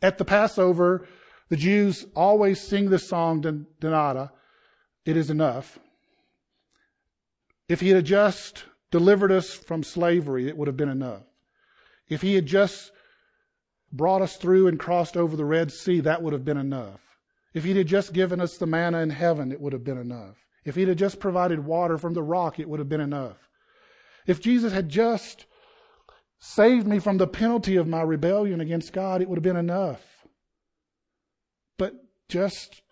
At 0.00 0.18
the 0.18 0.24
Passover, 0.24 1.06
the 1.48 1.56
Jews 1.56 2.06
always 2.14 2.60
sing 2.60 2.90
this 2.90 3.08
song, 3.08 3.42
Dayenu, 3.80 4.30
it 5.04 5.16
is 5.16 5.30
enough. 5.30 5.78
If 7.68 7.80
he 7.80 7.90
had 7.90 8.04
just 8.04 8.64
delivered 8.90 9.32
us 9.32 9.54
from 9.54 9.82
slavery, 9.82 10.48
it 10.48 10.56
would 10.56 10.68
have 10.68 10.76
been 10.76 10.88
enough. 10.88 11.22
If 12.08 12.22
he 12.22 12.34
had 12.34 12.46
just 12.46 12.92
brought 13.92 14.22
us 14.22 14.36
through 14.36 14.68
and 14.68 14.78
crossed 14.78 15.16
over 15.16 15.36
the 15.36 15.44
Red 15.44 15.72
Sea, 15.72 16.00
that 16.00 16.22
would 16.22 16.32
have 16.32 16.44
been 16.44 16.56
enough. 16.56 17.00
If 17.54 17.64
he'd 17.64 17.76
have 17.76 17.86
just 17.86 18.12
given 18.12 18.40
us 18.40 18.56
the 18.56 18.66
manna 18.66 19.00
in 19.00 19.10
heaven, 19.10 19.52
it 19.52 19.60
would 19.60 19.72
have 19.72 19.84
been 19.84 19.98
enough. 19.98 20.36
If 20.64 20.74
he'd 20.74 20.88
have 20.88 20.96
just 20.96 21.20
provided 21.20 21.64
water 21.64 21.98
from 21.98 22.14
the 22.14 22.22
rock, 22.22 22.58
it 22.58 22.68
would 22.68 22.78
have 22.78 22.88
been 22.88 23.00
enough. 23.00 23.36
If 24.26 24.40
Jesus 24.40 24.72
had 24.72 24.88
just 24.88 25.46
saved 26.38 26.86
me 26.86 26.98
from 26.98 27.18
the 27.18 27.26
penalty 27.26 27.76
of 27.76 27.88
my 27.88 28.02
rebellion 28.02 28.60
against 28.60 28.92
God, 28.92 29.22
it 29.22 29.28
would 29.28 29.36
have 29.36 29.42
been 29.42 29.56
enough. 29.56 30.26
But 31.78 31.94
just 32.28 32.82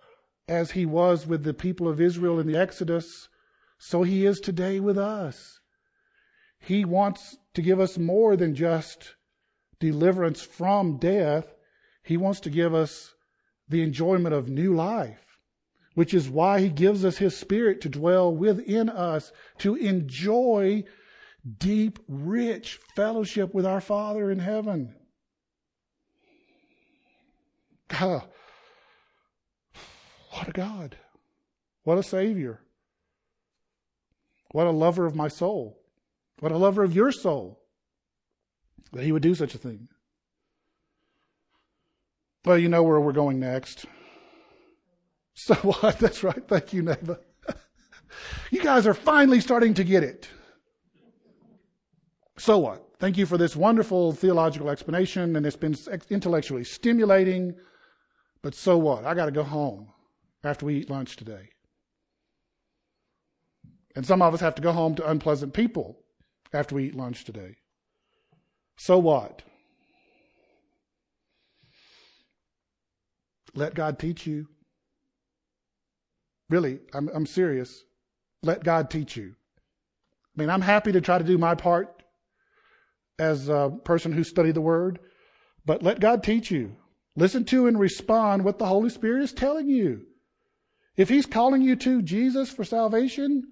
as 0.48 0.72
he 0.72 0.86
was 0.86 1.26
with 1.26 1.44
the 1.44 1.54
people 1.54 1.88
of 1.88 2.00
Israel 2.00 2.38
in 2.40 2.46
the 2.46 2.58
Exodus, 2.58 3.28
so 3.78 4.02
he 4.02 4.26
is 4.26 4.40
today 4.40 4.80
with 4.80 4.98
us. 4.98 5.60
He 6.58 6.84
wants 6.84 7.38
to 7.54 7.62
give 7.62 7.80
us 7.80 7.96
more 7.96 8.36
than 8.36 8.54
just 8.54 9.14
deliverance 9.78 10.42
from 10.42 10.98
death. 10.98 11.54
He 12.04 12.16
wants 12.16 12.40
to 12.40 12.50
give 12.50 12.74
us 12.74 13.14
the 13.68 13.82
enjoyment 13.82 14.34
of 14.34 14.48
new 14.48 14.74
life, 14.74 15.38
which 15.94 16.12
is 16.12 16.28
why 16.28 16.60
he 16.60 16.68
gives 16.68 17.04
us 17.04 17.18
his 17.18 17.36
spirit 17.36 17.80
to 17.80 17.88
dwell 17.88 18.34
within 18.34 18.88
us, 18.88 19.32
to 19.58 19.76
enjoy 19.76 20.84
deep, 21.58 21.98
rich 22.08 22.78
fellowship 22.94 23.54
with 23.54 23.66
our 23.66 23.80
Father 23.80 24.30
in 24.30 24.38
heaven. 24.38 24.94
God, 27.88 28.22
what 30.30 30.48
a 30.48 30.52
God. 30.52 30.96
What 31.82 31.98
a 31.98 32.02
Savior. 32.02 32.60
What 34.52 34.66
a 34.66 34.70
lover 34.70 35.06
of 35.06 35.14
my 35.14 35.28
soul. 35.28 35.80
What 36.40 36.52
a 36.52 36.58
lover 36.58 36.82
of 36.84 36.94
your 36.94 37.12
soul. 37.12 37.60
That 38.92 39.04
He 39.04 39.12
would 39.12 39.22
do 39.22 39.34
such 39.34 39.54
a 39.54 39.58
thing. 39.58 39.88
Well, 42.44 42.58
you 42.58 42.68
know 42.68 42.82
where 42.82 43.00
we're 43.00 43.12
going 43.12 43.40
next. 43.40 43.86
So 45.34 45.54
what? 45.54 45.98
That's 45.98 46.22
right. 46.22 46.46
Thank 46.46 46.74
you, 46.74 46.82
Neva. 46.82 47.18
you 48.50 48.62
guys 48.62 48.86
are 48.86 48.92
finally 48.92 49.40
starting 49.40 49.72
to 49.72 49.84
get 49.84 50.02
it. 50.02 50.28
So 52.40 52.56
what? 52.56 52.82
Thank 52.98 53.18
you 53.18 53.26
for 53.26 53.36
this 53.36 53.54
wonderful 53.54 54.12
theological 54.12 54.70
explanation, 54.70 55.36
and 55.36 55.44
it's 55.44 55.56
been 55.56 55.76
intellectually 56.08 56.64
stimulating. 56.64 57.54
But 58.40 58.54
so 58.54 58.78
what? 58.78 59.04
I 59.04 59.12
got 59.12 59.26
to 59.26 59.30
go 59.30 59.42
home 59.42 59.88
after 60.42 60.64
we 60.64 60.76
eat 60.76 60.88
lunch 60.88 61.16
today. 61.16 61.50
And 63.94 64.06
some 64.06 64.22
of 64.22 64.32
us 64.32 64.40
have 64.40 64.54
to 64.54 64.62
go 64.62 64.72
home 64.72 64.94
to 64.94 65.10
unpleasant 65.10 65.52
people 65.52 65.98
after 66.54 66.74
we 66.74 66.86
eat 66.86 66.94
lunch 66.94 67.24
today. 67.24 67.56
So 68.78 68.98
what? 68.98 69.42
Let 73.54 73.74
God 73.74 73.98
teach 73.98 74.26
you. 74.26 74.46
Really, 76.48 76.78
I'm, 76.94 77.10
I'm 77.12 77.26
serious. 77.26 77.84
Let 78.42 78.64
God 78.64 78.88
teach 78.88 79.14
you. 79.14 79.34
I 80.34 80.40
mean, 80.40 80.48
I'm 80.48 80.62
happy 80.62 80.92
to 80.92 81.02
try 81.02 81.18
to 81.18 81.24
do 81.24 81.36
my 81.36 81.54
part 81.54 81.99
as 83.20 83.48
a 83.48 83.70
person 83.84 84.12
who 84.12 84.24
studied 84.24 84.54
the 84.54 84.60
Word, 84.60 84.98
but 85.66 85.82
let 85.82 86.00
God 86.00 86.22
teach 86.24 86.50
you. 86.50 86.74
Listen 87.14 87.44
to 87.46 87.66
and 87.66 87.78
respond 87.78 88.44
what 88.44 88.58
the 88.58 88.66
Holy 88.66 88.88
Spirit 88.88 89.22
is 89.22 89.32
telling 89.32 89.68
you. 89.68 90.06
If 90.96 91.08
He's 91.08 91.26
calling 91.26 91.60
you 91.60 91.76
to 91.76 92.00
Jesus 92.02 92.50
for 92.50 92.64
salvation, 92.64 93.44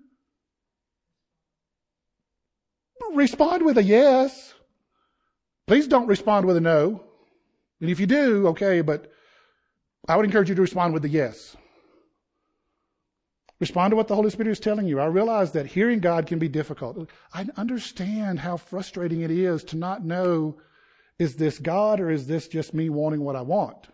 respond 3.12 3.64
with 3.64 3.78
a 3.78 3.82
yes. 3.82 4.54
Please 5.66 5.86
don't 5.86 6.06
respond 6.06 6.46
with 6.46 6.56
a 6.56 6.60
no. 6.60 7.04
And 7.80 7.90
if 7.90 8.00
you 8.00 8.06
do, 8.06 8.48
okay, 8.48 8.80
but 8.80 9.12
I 10.08 10.16
would 10.16 10.24
encourage 10.24 10.48
you 10.48 10.54
to 10.54 10.62
respond 10.62 10.94
with 10.94 11.04
a 11.04 11.08
yes. 11.08 11.56
Respond 13.60 13.90
to 13.90 13.96
what 13.96 14.06
the 14.06 14.14
Holy 14.14 14.30
Spirit 14.30 14.52
is 14.52 14.60
telling 14.60 14.86
you. 14.86 15.00
I 15.00 15.06
realize 15.06 15.52
that 15.52 15.66
hearing 15.66 15.98
God 15.98 16.26
can 16.26 16.38
be 16.38 16.48
difficult. 16.48 17.10
I 17.34 17.46
understand 17.56 18.40
how 18.40 18.56
frustrating 18.56 19.22
it 19.22 19.32
is 19.32 19.64
to 19.64 19.76
not 19.76 20.04
know 20.04 20.58
is 21.18 21.34
this 21.34 21.58
God 21.58 21.98
or 21.98 22.10
is 22.10 22.28
this 22.28 22.46
just 22.46 22.72
me 22.72 22.88
wanting 22.88 23.20
what 23.20 23.34
I 23.34 23.42
want? 23.42 23.88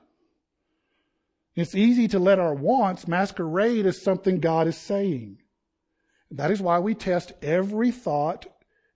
It's 1.56 1.74
easy 1.74 2.08
to 2.08 2.18
let 2.18 2.38
our 2.38 2.54
wants 2.54 3.08
masquerade 3.08 3.86
as 3.86 4.02
something 4.02 4.40
God 4.40 4.66
is 4.66 4.76
saying. 4.76 5.38
That 6.30 6.50
is 6.50 6.60
why 6.60 6.80
we 6.80 6.94
test 6.94 7.32
every 7.40 7.90
thought 7.90 8.46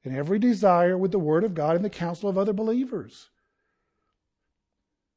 and 0.04 0.14
every 0.14 0.38
desire 0.38 0.98
with 0.98 1.12
the 1.12 1.18
Word 1.18 1.44
of 1.44 1.54
God 1.54 1.76
and 1.76 1.84
the 1.84 1.90
counsel 1.90 2.28
of 2.28 2.36
other 2.36 2.52
believers. 2.52 3.30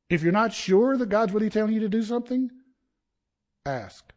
If 0.10 0.22
you're 0.22 0.32
not 0.32 0.54
sure 0.54 0.96
that 0.98 1.10
God's 1.10 1.34
really 1.34 1.50
telling 1.50 1.74
you 1.74 1.80
to 1.82 1.90
do 1.90 2.04
something, 2.04 2.52
ask. 3.66 4.14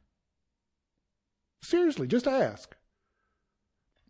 Seriously, 1.65 2.07
just 2.07 2.29
ask. 2.29 2.77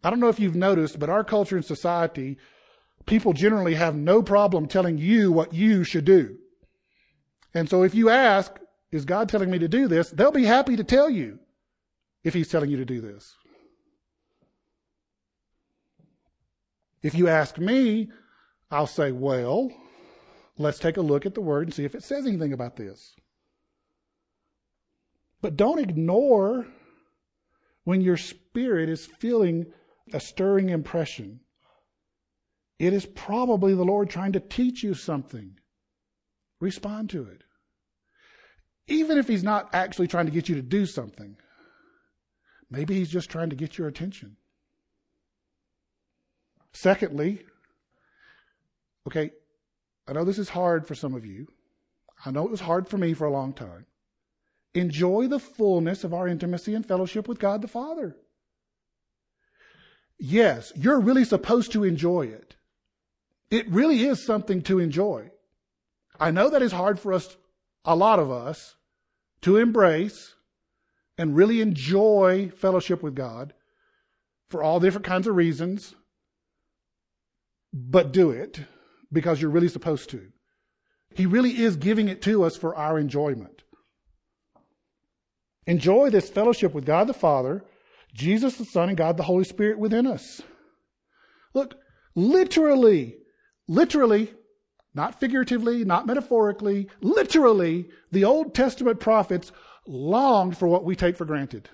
I 0.03 0.11
don't 0.11 0.19
know 0.19 0.29
if 0.29 0.41
you've 0.41 0.57
noticed, 0.57 0.99
but 0.99 1.09
our 1.09 1.23
culture 1.23 1.57
and 1.57 1.65
society, 1.65 2.37
people 3.07 3.33
generally 3.33 3.75
have 3.77 3.95
no 3.95 4.23
problem 4.23 4.67
telling 4.67 4.99
you 4.99 5.31
what 5.31 5.55
you 5.55 5.85
should 5.85 6.05
do. 6.05 6.37
And 7.55 7.71
so 7.71 7.85
if 7.85 7.95
you 7.95 8.11
ask, 8.11 8.59
is 8.91 9.05
God 9.05 9.29
telling 9.29 9.51
me 9.51 9.61
to 9.61 9.69
do 9.69 9.87
this? 9.87 10.11
They'll 10.11 10.33
be 10.33 10.45
happy 10.45 10.75
to 10.77 10.85
tell 10.85 11.09
you 11.09 11.39
if 12.25 12.35
He's 12.35 12.49
telling 12.49 12.71
you 12.71 12.77
to 12.79 12.85
do 12.85 13.01
this. 13.01 13.35
If 17.03 17.15
you 17.15 17.29
ask 17.29 17.57
me, 17.59 18.11
I'll 18.71 18.89
say, 18.89 19.13
well, 19.13 19.71
let's 20.59 20.81
take 20.81 20.97
a 20.97 21.03
look 21.03 21.25
at 21.25 21.35
the 21.35 21.41
Word 21.41 21.69
and 21.69 21.75
see 21.75 21.85
if 21.85 21.95
it 21.95 22.03
says 22.03 22.27
anything 22.27 22.53
about 22.53 22.77
this. 22.77 23.15
But 25.41 25.57
don't 25.57 25.79
ignore 25.79 26.67
when 27.85 28.01
your 28.01 28.16
spirit 28.16 28.89
is 28.89 29.07
feeling 29.07 29.66
a 30.12 30.20
stirring 30.20 30.70
impression, 30.70 31.41
it 32.78 32.93
is 32.93 33.07
probably 33.07 33.74
the 33.74 33.85
Lord 33.85 34.11
trying 34.11 34.32
to 34.32 34.41
teach 34.41 34.82
you 34.82 34.95
something. 34.95 35.59
Respond 36.61 37.11
to 37.11 37.24
it. 37.24 37.43
Even 38.87 39.16
if 39.16 39.28
He's 39.28 39.45
not 39.45 39.74
actually 39.74 40.09
trying 40.09 40.26
to 40.26 40.32
get 40.32 40.49
you 40.49 40.55
to 40.57 40.62
do 40.62 40.87
something, 40.87 41.37
maybe 42.70 42.95
He's 42.95 43.11
just 43.11 43.30
trying 43.30 43.51
to 43.51 43.57
get 43.57 43.78
your 43.78 43.89
attention. 43.89 44.37
Secondly, 46.72 47.45
okay, 49.07 49.30
I 50.09 50.12
know 50.12 50.24
this 50.24 50.39
is 50.39 50.49
hard 50.49 50.87
for 50.87 50.95
some 50.95 51.14
of 51.14 51.24
you. 51.24 51.47
I 52.26 52.30
know 52.30 52.45
it 52.45 52.51
was 52.51 52.61
hard 52.61 52.89
for 52.89 52.99
me 52.99 53.14
for 53.14 53.26
a 53.26 53.32
long 53.32 53.53
time 53.53 53.87
enjoy 54.75 55.29
the 55.29 55.39
fullness 55.39 56.05
of 56.05 56.12
our 56.12 56.29
intimacy 56.29 56.75
and 56.75 56.85
fellowship 56.85 57.29
with 57.29 57.39
God 57.39 57.62
the 57.62 57.68
Father. 57.68 58.16
Yes, 60.18 60.72
you're 60.77 61.01
really 61.01 61.25
supposed 61.25 61.72
to 61.72 61.85
enjoy 61.85 62.22
it. 62.22 62.57
It 63.51 63.68
really 63.70 64.05
is 64.05 64.25
something 64.25 64.62
to 64.62 64.79
enjoy. 64.79 65.31
I 66.18 66.31
know 66.31 66.49
that 66.51 66.62
is 66.62 66.72
hard 66.72 66.99
for 66.99 67.12
us, 67.12 67.37
a 67.85 67.97
lot 67.97 68.18
of 68.18 68.31
us, 68.31 68.77
to 69.43 69.57
embrace 69.57 70.35
and 71.18 71.37
really 71.37 71.61
enjoy 71.61 72.51
fellowship 72.57 73.03
with 73.03 73.14
God 73.14 73.53
for 74.49 74.62
all 74.62 74.81
different 74.81 75.07
kinds 75.07 75.27
of 75.27 75.37
reasons, 75.37 75.95
but 77.72 78.12
do 78.12 78.31
it 78.31 78.61
because 79.12 79.41
you're 79.41 79.51
really 79.51 79.68
supposed 79.68 80.11
to. 80.11 80.29
He 81.14 81.27
really 81.27 81.59
is 81.59 81.77
giving 81.77 82.09
it 82.09 82.22
to 82.22 82.45
us 82.45 82.57
for 82.57 82.75
our 82.75 82.99
enjoyment. 82.99 83.64
Enjoy 85.67 86.11
this 86.11 86.31
fellowship 86.31 86.75
with 86.75 86.85
God 86.85 87.07
the 87.07 87.15
Father, 87.15 87.65
Jesus 88.12 88.57
the 88.57 88.65
Son, 88.65 88.89
and 88.89 88.99
God 88.99 89.17
the 89.17 89.25
Holy 89.25 89.45
Spirit 89.45 89.79
within 89.79 90.07
us. 90.07 90.43
Look, 91.53 91.75
literally, 92.15 93.17
literally, 93.69 94.33
not 94.95 95.19
figuratively, 95.19 95.85
not 95.85 96.07
metaphorically, 96.07 96.89
literally, 97.01 97.89
the 98.12 98.25
Old 98.25 98.55
Testament 98.55 99.01
prophets 99.01 99.53
longed 99.87 100.57
for 100.57 100.69
what 100.69 100.85
we 100.85 100.97
take 100.97 101.17
for 101.17 101.25
granted. 101.25 101.69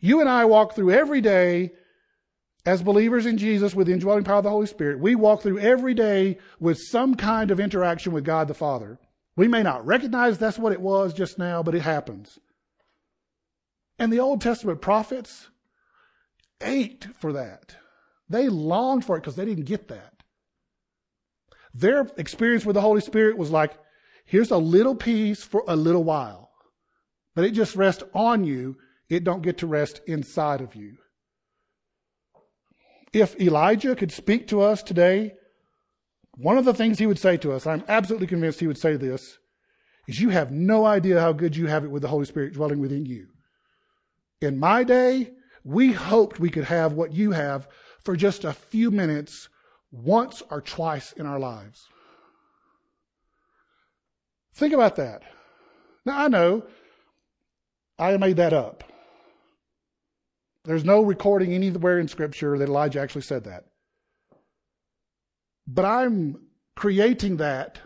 You 0.00 0.20
and 0.20 0.28
I 0.28 0.44
walk 0.44 0.74
through 0.74 0.92
every 0.92 1.20
day 1.20 1.72
as 2.64 2.82
believers 2.82 3.26
in 3.26 3.38
Jesus 3.38 3.74
with 3.74 3.86
the 3.86 3.92
indwelling 3.92 4.24
power 4.24 4.38
of 4.38 4.44
the 4.44 4.50
Holy 4.50 4.66
Spirit. 4.66 5.00
We 5.00 5.14
walk 5.14 5.42
through 5.42 5.60
every 5.60 5.94
day 5.94 6.38
with 6.60 6.78
some 6.78 7.14
kind 7.14 7.50
of 7.50 7.60
interaction 7.60 8.12
with 8.12 8.24
God 8.24 8.48
the 8.48 8.54
Father. 8.54 8.98
We 9.36 9.48
may 9.48 9.62
not 9.62 9.86
recognize 9.86 10.38
that's 10.38 10.58
what 10.58 10.72
it 10.72 10.80
was 10.80 11.12
just 11.12 11.38
now, 11.38 11.62
but 11.62 11.74
it 11.74 11.82
happens. 11.82 12.38
And 13.98 14.12
the 14.12 14.20
Old 14.20 14.40
Testament 14.40 14.80
prophets 14.80 15.48
ached 16.60 17.08
for 17.18 17.34
that. 17.34 17.76
They 18.28 18.48
longed 18.48 19.04
for 19.04 19.16
it 19.16 19.20
because 19.20 19.36
they 19.36 19.44
didn't 19.44 19.64
get 19.64 19.88
that. 19.88 20.22
Their 21.74 22.08
experience 22.16 22.64
with 22.64 22.74
the 22.74 22.80
Holy 22.80 23.02
Spirit 23.02 23.36
was 23.36 23.50
like, 23.50 23.78
here's 24.24 24.50
a 24.50 24.56
little 24.56 24.94
piece 24.94 25.42
for 25.42 25.62
a 25.68 25.76
little 25.76 26.04
while. 26.04 26.50
But 27.34 27.44
it 27.44 27.50
just 27.50 27.76
rests 27.76 28.02
on 28.14 28.44
you. 28.44 28.78
It 29.10 29.24
don't 29.24 29.42
get 29.42 29.58
to 29.58 29.66
rest 29.66 30.00
inside 30.06 30.62
of 30.62 30.74
you. 30.74 30.96
If 33.12 33.38
Elijah 33.38 33.94
could 33.94 34.10
speak 34.10 34.48
to 34.48 34.62
us 34.62 34.82
today, 34.82 35.34
one 36.36 36.58
of 36.58 36.64
the 36.64 36.74
things 36.74 36.98
he 36.98 37.06
would 37.06 37.18
say 37.18 37.36
to 37.38 37.52
us, 37.52 37.66
I'm 37.66 37.84
absolutely 37.88 38.26
convinced 38.26 38.60
he 38.60 38.66
would 38.66 38.78
say 38.78 38.96
this, 38.96 39.38
is 40.06 40.20
you 40.20 40.28
have 40.30 40.50
no 40.50 40.84
idea 40.84 41.20
how 41.20 41.32
good 41.32 41.56
you 41.56 41.66
have 41.66 41.84
it 41.84 41.90
with 41.90 42.02
the 42.02 42.08
Holy 42.08 42.26
Spirit 42.26 42.54
dwelling 42.54 42.78
within 42.78 43.06
you. 43.06 43.28
In 44.40 44.58
my 44.58 44.84
day, 44.84 45.32
we 45.64 45.92
hoped 45.92 46.38
we 46.38 46.50
could 46.50 46.64
have 46.64 46.92
what 46.92 47.12
you 47.12 47.32
have 47.32 47.66
for 48.04 48.16
just 48.16 48.44
a 48.44 48.52
few 48.52 48.90
minutes 48.90 49.48
once 49.90 50.42
or 50.50 50.60
twice 50.60 51.12
in 51.12 51.26
our 51.26 51.38
lives. 51.38 51.88
Think 54.54 54.72
about 54.72 54.96
that. 54.96 55.22
Now, 56.04 56.24
I 56.24 56.28
know 56.28 56.64
I 57.98 58.16
made 58.16 58.36
that 58.36 58.52
up. 58.52 58.84
There's 60.64 60.84
no 60.84 61.02
recording 61.02 61.52
anywhere 61.52 61.98
in 61.98 62.08
Scripture 62.08 62.58
that 62.58 62.68
Elijah 62.68 63.00
actually 63.00 63.22
said 63.22 63.44
that. 63.44 63.64
But 65.66 65.84
I'm 65.84 66.36
creating 66.74 67.38
that 67.38 67.80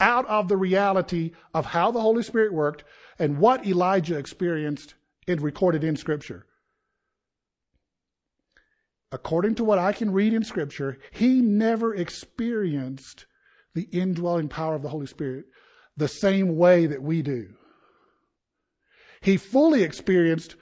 out 0.00 0.26
of 0.26 0.48
the 0.48 0.56
reality 0.56 1.32
of 1.54 1.66
how 1.66 1.90
the 1.90 2.00
Holy 2.00 2.22
Spirit 2.22 2.52
worked 2.52 2.84
and 3.18 3.38
what 3.38 3.66
Elijah 3.66 4.18
experienced 4.18 4.94
and 5.28 5.40
recorded 5.40 5.84
in 5.84 5.96
Scripture 5.96 6.46
according 9.12 9.54
to 9.56 9.64
what 9.64 9.78
I 9.78 9.92
can 9.92 10.10
read 10.10 10.32
in 10.32 10.42
Scripture, 10.42 10.98
he 11.12 11.42
never 11.42 11.94
experienced 11.94 13.26
the 13.74 13.88
indwelling 13.92 14.48
power 14.48 14.74
of 14.74 14.82
the 14.82 14.88
Holy 14.88 15.06
Spirit 15.06 15.44
the 15.96 16.08
same 16.08 16.56
way 16.56 16.86
that 16.86 17.02
we 17.02 17.20
do. 17.20 17.50
He 19.20 19.36
fully 19.36 19.82
experienced 19.82 20.56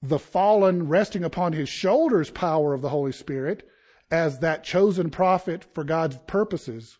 the 0.00 0.18
fallen 0.18 0.88
resting 0.88 1.24
upon 1.24 1.52
his 1.52 1.68
shoulders 1.68 2.30
power 2.30 2.72
of 2.72 2.80
the 2.80 2.88
Holy 2.88 3.12
Spirit 3.12 3.68
as 4.10 4.40
that 4.40 4.64
chosen 4.64 5.10
prophet 5.10 5.64
for 5.74 5.84
God's 5.84 6.18
purposes. 6.26 6.98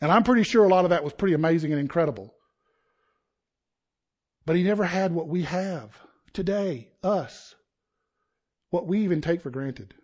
And 0.00 0.10
I'm 0.10 0.24
pretty 0.24 0.42
sure 0.42 0.64
a 0.64 0.68
lot 0.68 0.84
of 0.84 0.90
that 0.90 1.04
was 1.04 1.12
pretty 1.12 1.34
amazing 1.34 1.72
and 1.72 1.80
incredible. 1.80 2.34
But 4.46 4.56
he 4.56 4.62
never 4.62 4.84
had 4.84 5.12
what 5.12 5.28
we 5.28 5.42
have 5.42 5.98
today, 6.32 6.88
us 7.02 7.54
what 8.70 8.86
we 8.86 9.00
even 9.00 9.20
take 9.20 9.40
for 9.40 9.50
granted. 9.50 9.94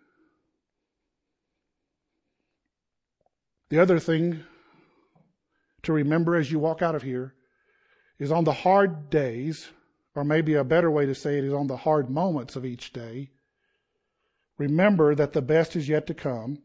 The 3.69 3.79
other 3.79 3.99
thing 3.99 4.43
to 5.83 5.93
remember 5.93 6.35
as 6.35 6.51
you 6.51 6.59
walk 6.59 6.81
out 6.81 6.95
of 6.95 7.03
here 7.03 7.33
is 8.19 8.31
on 8.31 8.43
the 8.43 8.53
hard 8.53 9.09
days, 9.09 9.69
or 10.15 10.23
maybe 10.23 10.53
a 10.53 10.63
better 10.63 10.89
way 10.89 11.05
to 11.05 11.15
say 11.15 11.37
it 11.37 11.43
is 11.43 11.53
on 11.53 11.67
the 11.67 11.77
hard 11.77 12.09
moments 12.09 12.55
of 12.55 12.65
each 12.65 12.93
day, 12.93 13.31
remember 14.57 15.15
that 15.15 15.33
the 15.33 15.41
best 15.41 15.75
is 15.75 15.87
yet 15.87 16.07
to 16.07 16.13
come, 16.13 16.59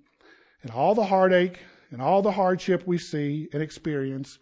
and 0.63 0.71
all 0.71 0.95
the 0.95 1.07
heartache 1.07 1.61
and 1.91 2.01
all 2.01 2.23
the 2.23 2.33
hardship 2.33 2.87
we 2.87 2.99
see 2.99 3.49
and 3.53 3.63
experience 3.63 4.39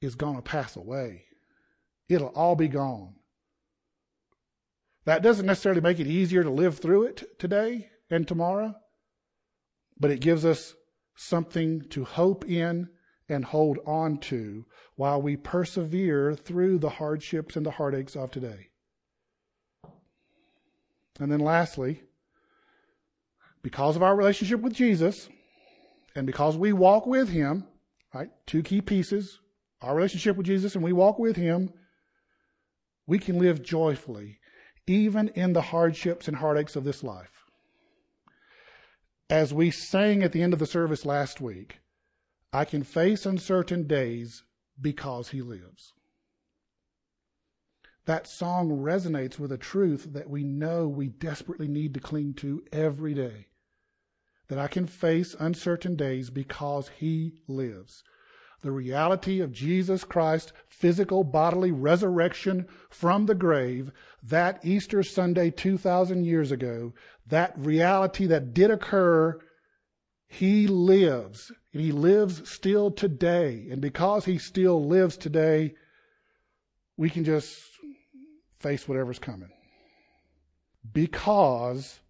is 0.00 0.14
going 0.14 0.36
to 0.36 0.42
pass 0.42 0.76
away. 0.76 1.24
It'll 2.08 2.28
all 2.28 2.56
be 2.56 2.68
gone. 2.68 3.14
That 5.04 5.22
doesn't 5.22 5.46
necessarily 5.46 5.80
make 5.80 6.00
it 6.00 6.06
easier 6.06 6.42
to 6.42 6.50
live 6.50 6.78
through 6.78 7.04
it 7.04 7.38
today 7.38 7.88
and 8.10 8.28
tomorrow, 8.28 8.74
but 9.98 10.10
it 10.10 10.20
gives 10.20 10.44
us 10.44 10.74
something 11.16 11.82
to 11.90 12.04
hope 12.04 12.44
in 12.44 12.88
and 13.28 13.44
hold 13.44 13.78
on 13.86 14.18
to 14.18 14.64
while 14.96 15.20
we 15.20 15.36
persevere 15.36 16.34
through 16.34 16.78
the 16.78 16.90
hardships 16.90 17.56
and 17.56 17.64
the 17.64 17.72
heartaches 17.72 18.16
of 18.16 18.30
today. 18.30 18.68
And 21.20 21.32
then 21.32 21.40
lastly, 21.40 22.02
because 23.62 23.96
of 23.96 24.02
our 24.02 24.16
relationship 24.16 24.60
with 24.60 24.74
Jesus 24.74 25.28
and 26.14 26.26
because 26.26 26.56
we 26.56 26.72
walk 26.72 27.06
with 27.06 27.28
Him, 27.28 27.64
right? 28.14 28.30
Two 28.46 28.62
key 28.62 28.80
pieces 28.80 29.40
our 29.80 29.94
relationship 29.94 30.36
with 30.36 30.46
Jesus 30.46 30.74
and 30.74 30.82
we 30.82 30.92
walk 30.92 31.20
with 31.20 31.36
Him, 31.36 31.72
we 33.06 33.18
can 33.18 33.38
live 33.38 33.62
joyfully 33.62 34.38
even 34.88 35.28
in 35.28 35.52
the 35.52 35.60
hardships 35.60 36.28
and 36.28 36.38
heartaches 36.38 36.74
of 36.74 36.84
this 36.84 37.04
life. 37.04 37.44
As 39.30 39.52
we 39.52 39.70
sang 39.70 40.22
at 40.22 40.32
the 40.32 40.42
end 40.42 40.54
of 40.54 40.58
the 40.58 40.66
service 40.66 41.04
last 41.04 41.40
week, 41.40 41.80
I 42.52 42.64
can 42.64 42.82
face 42.82 43.26
uncertain 43.26 43.86
days 43.86 44.42
because 44.80 45.28
he 45.28 45.42
lives. 45.42 45.92
That 48.06 48.26
song 48.26 48.70
resonates 48.70 49.38
with 49.38 49.52
a 49.52 49.58
truth 49.58 50.08
that 50.12 50.30
we 50.30 50.42
know 50.42 50.88
we 50.88 51.08
desperately 51.08 51.68
need 51.68 51.92
to 51.92 52.00
cling 52.00 52.32
to 52.34 52.64
every 52.72 53.12
day. 53.12 53.47
That 54.48 54.58
I 54.58 54.68
can 54.68 54.86
face 54.86 55.36
uncertain 55.38 55.94
days 55.96 56.30
because 56.30 56.90
he 56.98 57.34
lives 57.46 58.02
the 58.62 58.70
reality 58.72 59.40
of 59.40 59.52
Jesus 59.52 60.04
Christ's 60.04 60.52
physical 60.68 61.22
bodily 61.24 61.70
resurrection 61.70 62.66
from 62.90 63.26
the 63.26 63.34
grave 63.34 63.92
that 64.22 64.64
Easter 64.64 65.02
Sunday 65.02 65.50
2,000 65.50 66.24
years 66.24 66.50
ago, 66.50 66.92
that 67.26 67.54
reality 67.56 68.26
that 68.26 68.52
did 68.52 68.70
occur, 68.70 69.38
he 70.26 70.66
lives. 70.66 71.52
And 71.72 71.82
he 71.82 71.92
lives 71.92 72.48
still 72.50 72.90
today. 72.90 73.68
And 73.70 73.80
because 73.80 74.24
he 74.24 74.38
still 74.38 74.84
lives 74.84 75.16
today, 75.16 75.74
we 76.96 77.10
can 77.10 77.24
just 77.24 77.62
face 78.58 78.88
whatever's 78.88 79.20
coming. 79.20 79.50
Because 80.92 82.00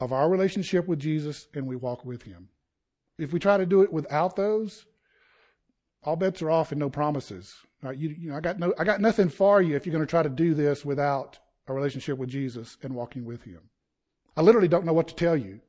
of 0.00 0.12
our 0.12 0.28
relationship 0.28 0.86
with 0.86 0.98
Jesus 0.98 1.46
and 1.54 1.66
we 1.66 1.76
walk 1.76 2.04
with 2.04 2.22
him. 2.22 2.48
If 3.18 3.32
we 3.32 3.38
try 3.38 3.56
to 3.56 3.66
do 3.66 3.82
it 3.82 3.92
without 3.92 4.36
those, 4.36 4.86
all 6.02 6.16
bets 6.16 6.42
are 6.42 6.50
off 6.50 6.72
and 6.72 6.78
no 6.78 6.90
promises. 6.90 7.54
Right? 7.82 7.96
You, 7.96 8.08
you 8.10 8.30
know, 8.30 8.36
I 8.36 8.40
got 8.40 8.58
no, 8.58 8.74
I 8.78 8.84
got 8.84 9.00
nothing 9.00 9.28
for 9.28 9.60
you 9.62 9.76
if 9.76 9.86
you're 9.86 9.92
going 9.92 10.04
to 10.04 10.10
try 10.10 10.22
to 10.22 10.28
do 10.28 10.54
this 10.54 10.84
without 10.84 11.38
a 11.66 11.74
relationship 11.74 12.18
with 12.18 12.28
Jesus 12.28 12.76
and 12.82 12.94
walking 12.94 13.24
with 13.24 13.42
Him. 13.42 13.60
I 14.36 14.42
literally 14.42 14.68
don't 14.68 14.84
know 14.84 14.92
what 14.92 15.08
to 15.08 15.14
tell 15.14 15.36
you 15.36 15.60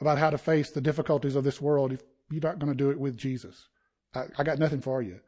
about 0.00 0.18
how 0.18 0.30
to 0.30 0.38
face 0.38 0.70
the 0.70 0.80
difficulties 0.80 1.36
of 1.36 1.44
this 1.44 1.60
world 1.60 1.92
if 1.92 2.02
you're 2.30 2.42
not 2.42 2.58
going 2.58 2.72
to 2.72 2.76
do 2.76 2.90
it 2.90 2.98
with 2.98 3.16
Jesus. 3.16 3.68
I, 4.14 4.24
I 4.38 4.44
got 4.44 4.58
nothing 4.58 4.80
for 4.80 5.00
you. 5.00 5.20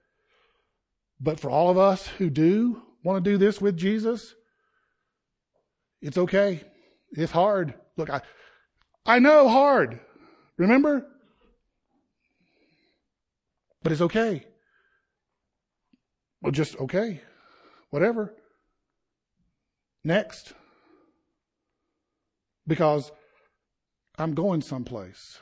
But 1.20 1.40
for 1.40 1.50
all 1.50 1.70
of 1.70 1.78
us 1.78 2.06
who 2.06 2.28
do 2.28 2.82
want 3.02 3.24
to 3.24 3.30
do 3.30 3.38
this 3.38 3.60
with 3.60 3.76
Jesus, 3.76 4.34
it's 6.02 6.18
okay. 6.18 6.62
It's 7.12 7.32
hard. 7.32 7.74
Look, 7.96 8.10
I, 8.10 8.20
I 9.04 9.18
know 9.18 9.48
hard. 9.48 10.00
Remember? 10.58 11.06
But 13.82 13.92
it's 13.92 14.00
okay. 14.00 14.44
Well, 16.42 16.52
just 16.52 16.76
okay. 16.76 17.22
Whatever. 17.90 18.34
Next. 20.04 20.52
Because 22.66 23.10
I'm 24.18 24.34
going 24.34 24.62
someplace. 24.62 25.38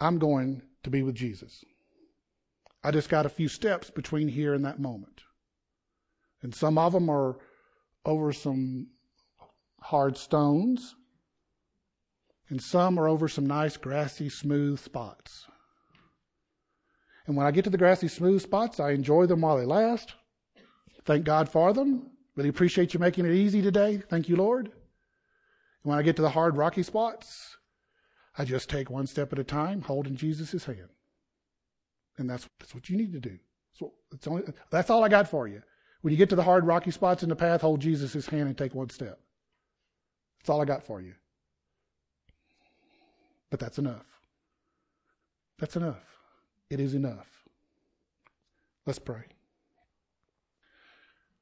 I'm 0.00 0.18
going 0.18 0.62
to 0.82 0.90
be 0.90 1.02
with 1.02 1.14
Jesus. 1.14 1.64
I 2.82 2.90
just 2.90 3.08
got 3.08 3.26
a 3.26 3.30
few 3.30 3.48
steps 3.48 3.90
between 3.90 4.28
here 4.28 4.54
and 4.54 4.64
that 4.64 4.78
moment. 4.78 5.22
And 6.42 6.54
some 6.54 6.76
of 6.76 6.92
them 6.92 7.08
are 7.08 7.38
over 8.04 8.32
some 8.32 8.88
hard 9.84 10.16
stones, 10.16 10.94
and 12.48 12.60
some 12.60 12.98
are 12.98 13.06
over 13.06 13.28
some 13.28 13.46
nice 13.46 13.76
grassy, 13.76 14.30
smooth 14.30 14.80
spots. 14.80 15.46
And 17.26 17.36
when 17.36 17.46
I 17.46 17.50
get 17.50 17.64
to 17.64 17.70
the 17.70 17.78
grassy 17.78 18.08
smooth 18.08 18.40
spots, 18.40 18.80
I 18.80 18.90
enjoy 18.92 19.26
them 19.26 19.42
while 19.42 19.58
they 19.58 19.66
last. 19.66 20.14
Thank 21.04 21.24
God 21.24 21.50
for 21.50 21.74
them. 21.74 22.10
Really 22.34 22.48
appreciate 22.48 22.94
you 22.94 23.00
making 23.00 23.26
it 23.26 23.32
easy 23.32 23.60
today. 23.60 24.02
Thank 24.08 24.28
you, 24.28 24.36
Lord. 24.36 24.66
And 24.66 24.72
when 25.90 25.98
I 25.98 26.02
get 26.02 26.16
to 26.16 26.22
the 26.22 26.30
hard 26.30 26.56
rocky 26.56 26.82
spots, 26.82 27.56
I 28.38 28.46
just 28.46 28.70
take 28.70 28.88
one 28.88 29.06
step 29.06 29.32
at 29.34 29.38
a 29.38 29.44
time, 29.44 29.82
holding 29.82 30.16
Jesus' 30.16 30.64
hand. 30.64 30.88
And 32.16 32.28
that's, 32.28 32.48
that's 32.58 32.74
what 32.74 32.88
you 32.88 32.96
need 32.96 33.12
to 33.12 33.20
do. 33.20 33.38
So 33.74 33.92
it's 34.12 34.26
only, 34.26 34.44
that's 34.70 34.88
all 34.88 35.04
I 35.04 35.08
got 35.10 35.28
for 35.28 35.46
you. 35.46 35.62
When 36.00 36.12
you 36.12 36.16
get 36.16 36.30
to 36.30 36.36
the 36.36 36.42
hard 36.42 36.66
rocky 36.66 36.90
spots 36.90 37.22
in 37.22 37.28
the 37.28 37.36
path, 37.36 37.60
hold 37.60 37.80
Jesus' 37.80 38.26
hand 38.26 38.48
and 38.48 38.56
take 38.56 38.74
one 38.74 38.88
step. 38.88 39.18
That's 40.44 40.50
all 40.50 40.60
I 40.60 40.66
got 40.66 40.84
for 40.84 41.00
you. 41.00 41.14
But 43.48 43.60
that's 43.60 43.78
enough. 43.78 44.04
That's 45.58 45.74
enough. 45.74 46.04
It 46.68 46.80
is 46.80 46.92
enough. 46.92 47.26
Let's 48.84 48.98
pray. 48.98 49.22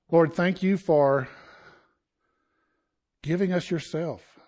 Lord, 0.08 0.32
thank 0.32 0.62
you 0.62 0.76
for 0.76 1.26
giving 3.24 3.52
us 3.52 3.72
yourself. 3.72 4.38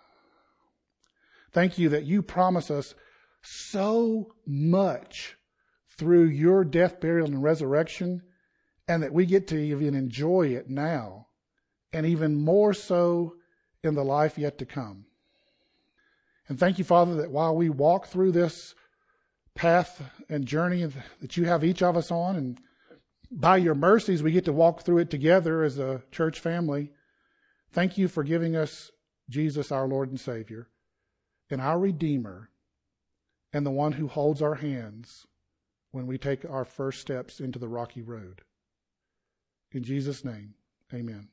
Thank 1.51 1.77
you 1.77 1.89
that 1.89 2.05
you 2.05 2.23
promise 2.23 2.71
us 2.71 2.95
so 3.43 4.35
much 4.47 5.37
through 5.99 6.27
your 6.27 6.65
death, 6.65 7.01
burial, 7.01 7.27
and 7.27 7.43
resurrection, 7.43 8.23
and 8.87 9.03
that 9.03 9.13
we 9.13 9.27
get 9.27 9.49
to 9.49 9.57
even 9.59 9.97
enjoy 9.97 10.43
it 10.47 10.71
now, 10.71 11.27
and 11.93 12.07
even 12.07 12.37
more 12.37 12.73
so 12.73 13.35
in 13.85 13.95
the 13.95 14.05
life 14.05 14.39
yet 14.39 14.59
to 14.59 14.67
come. 14.67 15.07
And 16.49 16.59
thank 16.59 16.79
you, 16.79 16.85
Father, 16.85 17.15
that 17.17 17.31
while 17.31 17.57
we 17.57 17.69
walk 17.69 18.07
through 18.07 18.33
this 18.33 18.75
path 19.55 20.03
and 20.29 20.47
journey 20.47 20.85
that 21.21 21.37
you 21.37 21.45
have 21.45 21.65
each 21.65 21.83
of 21.83 21.97
us 21.97 22.11
on, 22.11 22.37
and 22.37 22.59
by 23.31 23.57
your 23.57 23.75
mercies, 23.75 24.23
we 24.23 24.33
get 24.33 24.45
to 24.45 24.53
walk 24.53 24.83
through 24.83 24.99
it 24.99 25.11
together 25.11 25.63
as 25.63 25.79
a 25.79 26.03
church 26.11 26.41
family. 26.41 26.93
Thank 27.73 27.97
you 27.99 28.09
for 28.09 28.23
giving 28.23 28.55
us 28.55 28.91
Jesus, 29.29 29.73
our 29.73 29.89
Lord 29.89 30.11
and 30.11 30.21
Savior, 30.21 30.69
and 31.51 31.61
our 31.61 31.79
Redeemer, 31.79 32.51
and 33.53 33.65
the 33.65 33.71
one 33.71 33.93
who 33.93 34.09
holds 34.09 34.43
our 34.43 34.57
hands 34.57 35.27
when 35.93 36.07
we 36.07 36.19
take 36.19 36.45
our 36.45 36.65
first 36.65 37.01
steps 37.01 37.41
into 37.41 37.59
the 37.59 37.69
rocky 37.69 38.03
road. 38.03 38.43
In 39.73 39.83
Jesus' 39.83 40.25
name, 40.25 40.55
amen. 40.93 41.29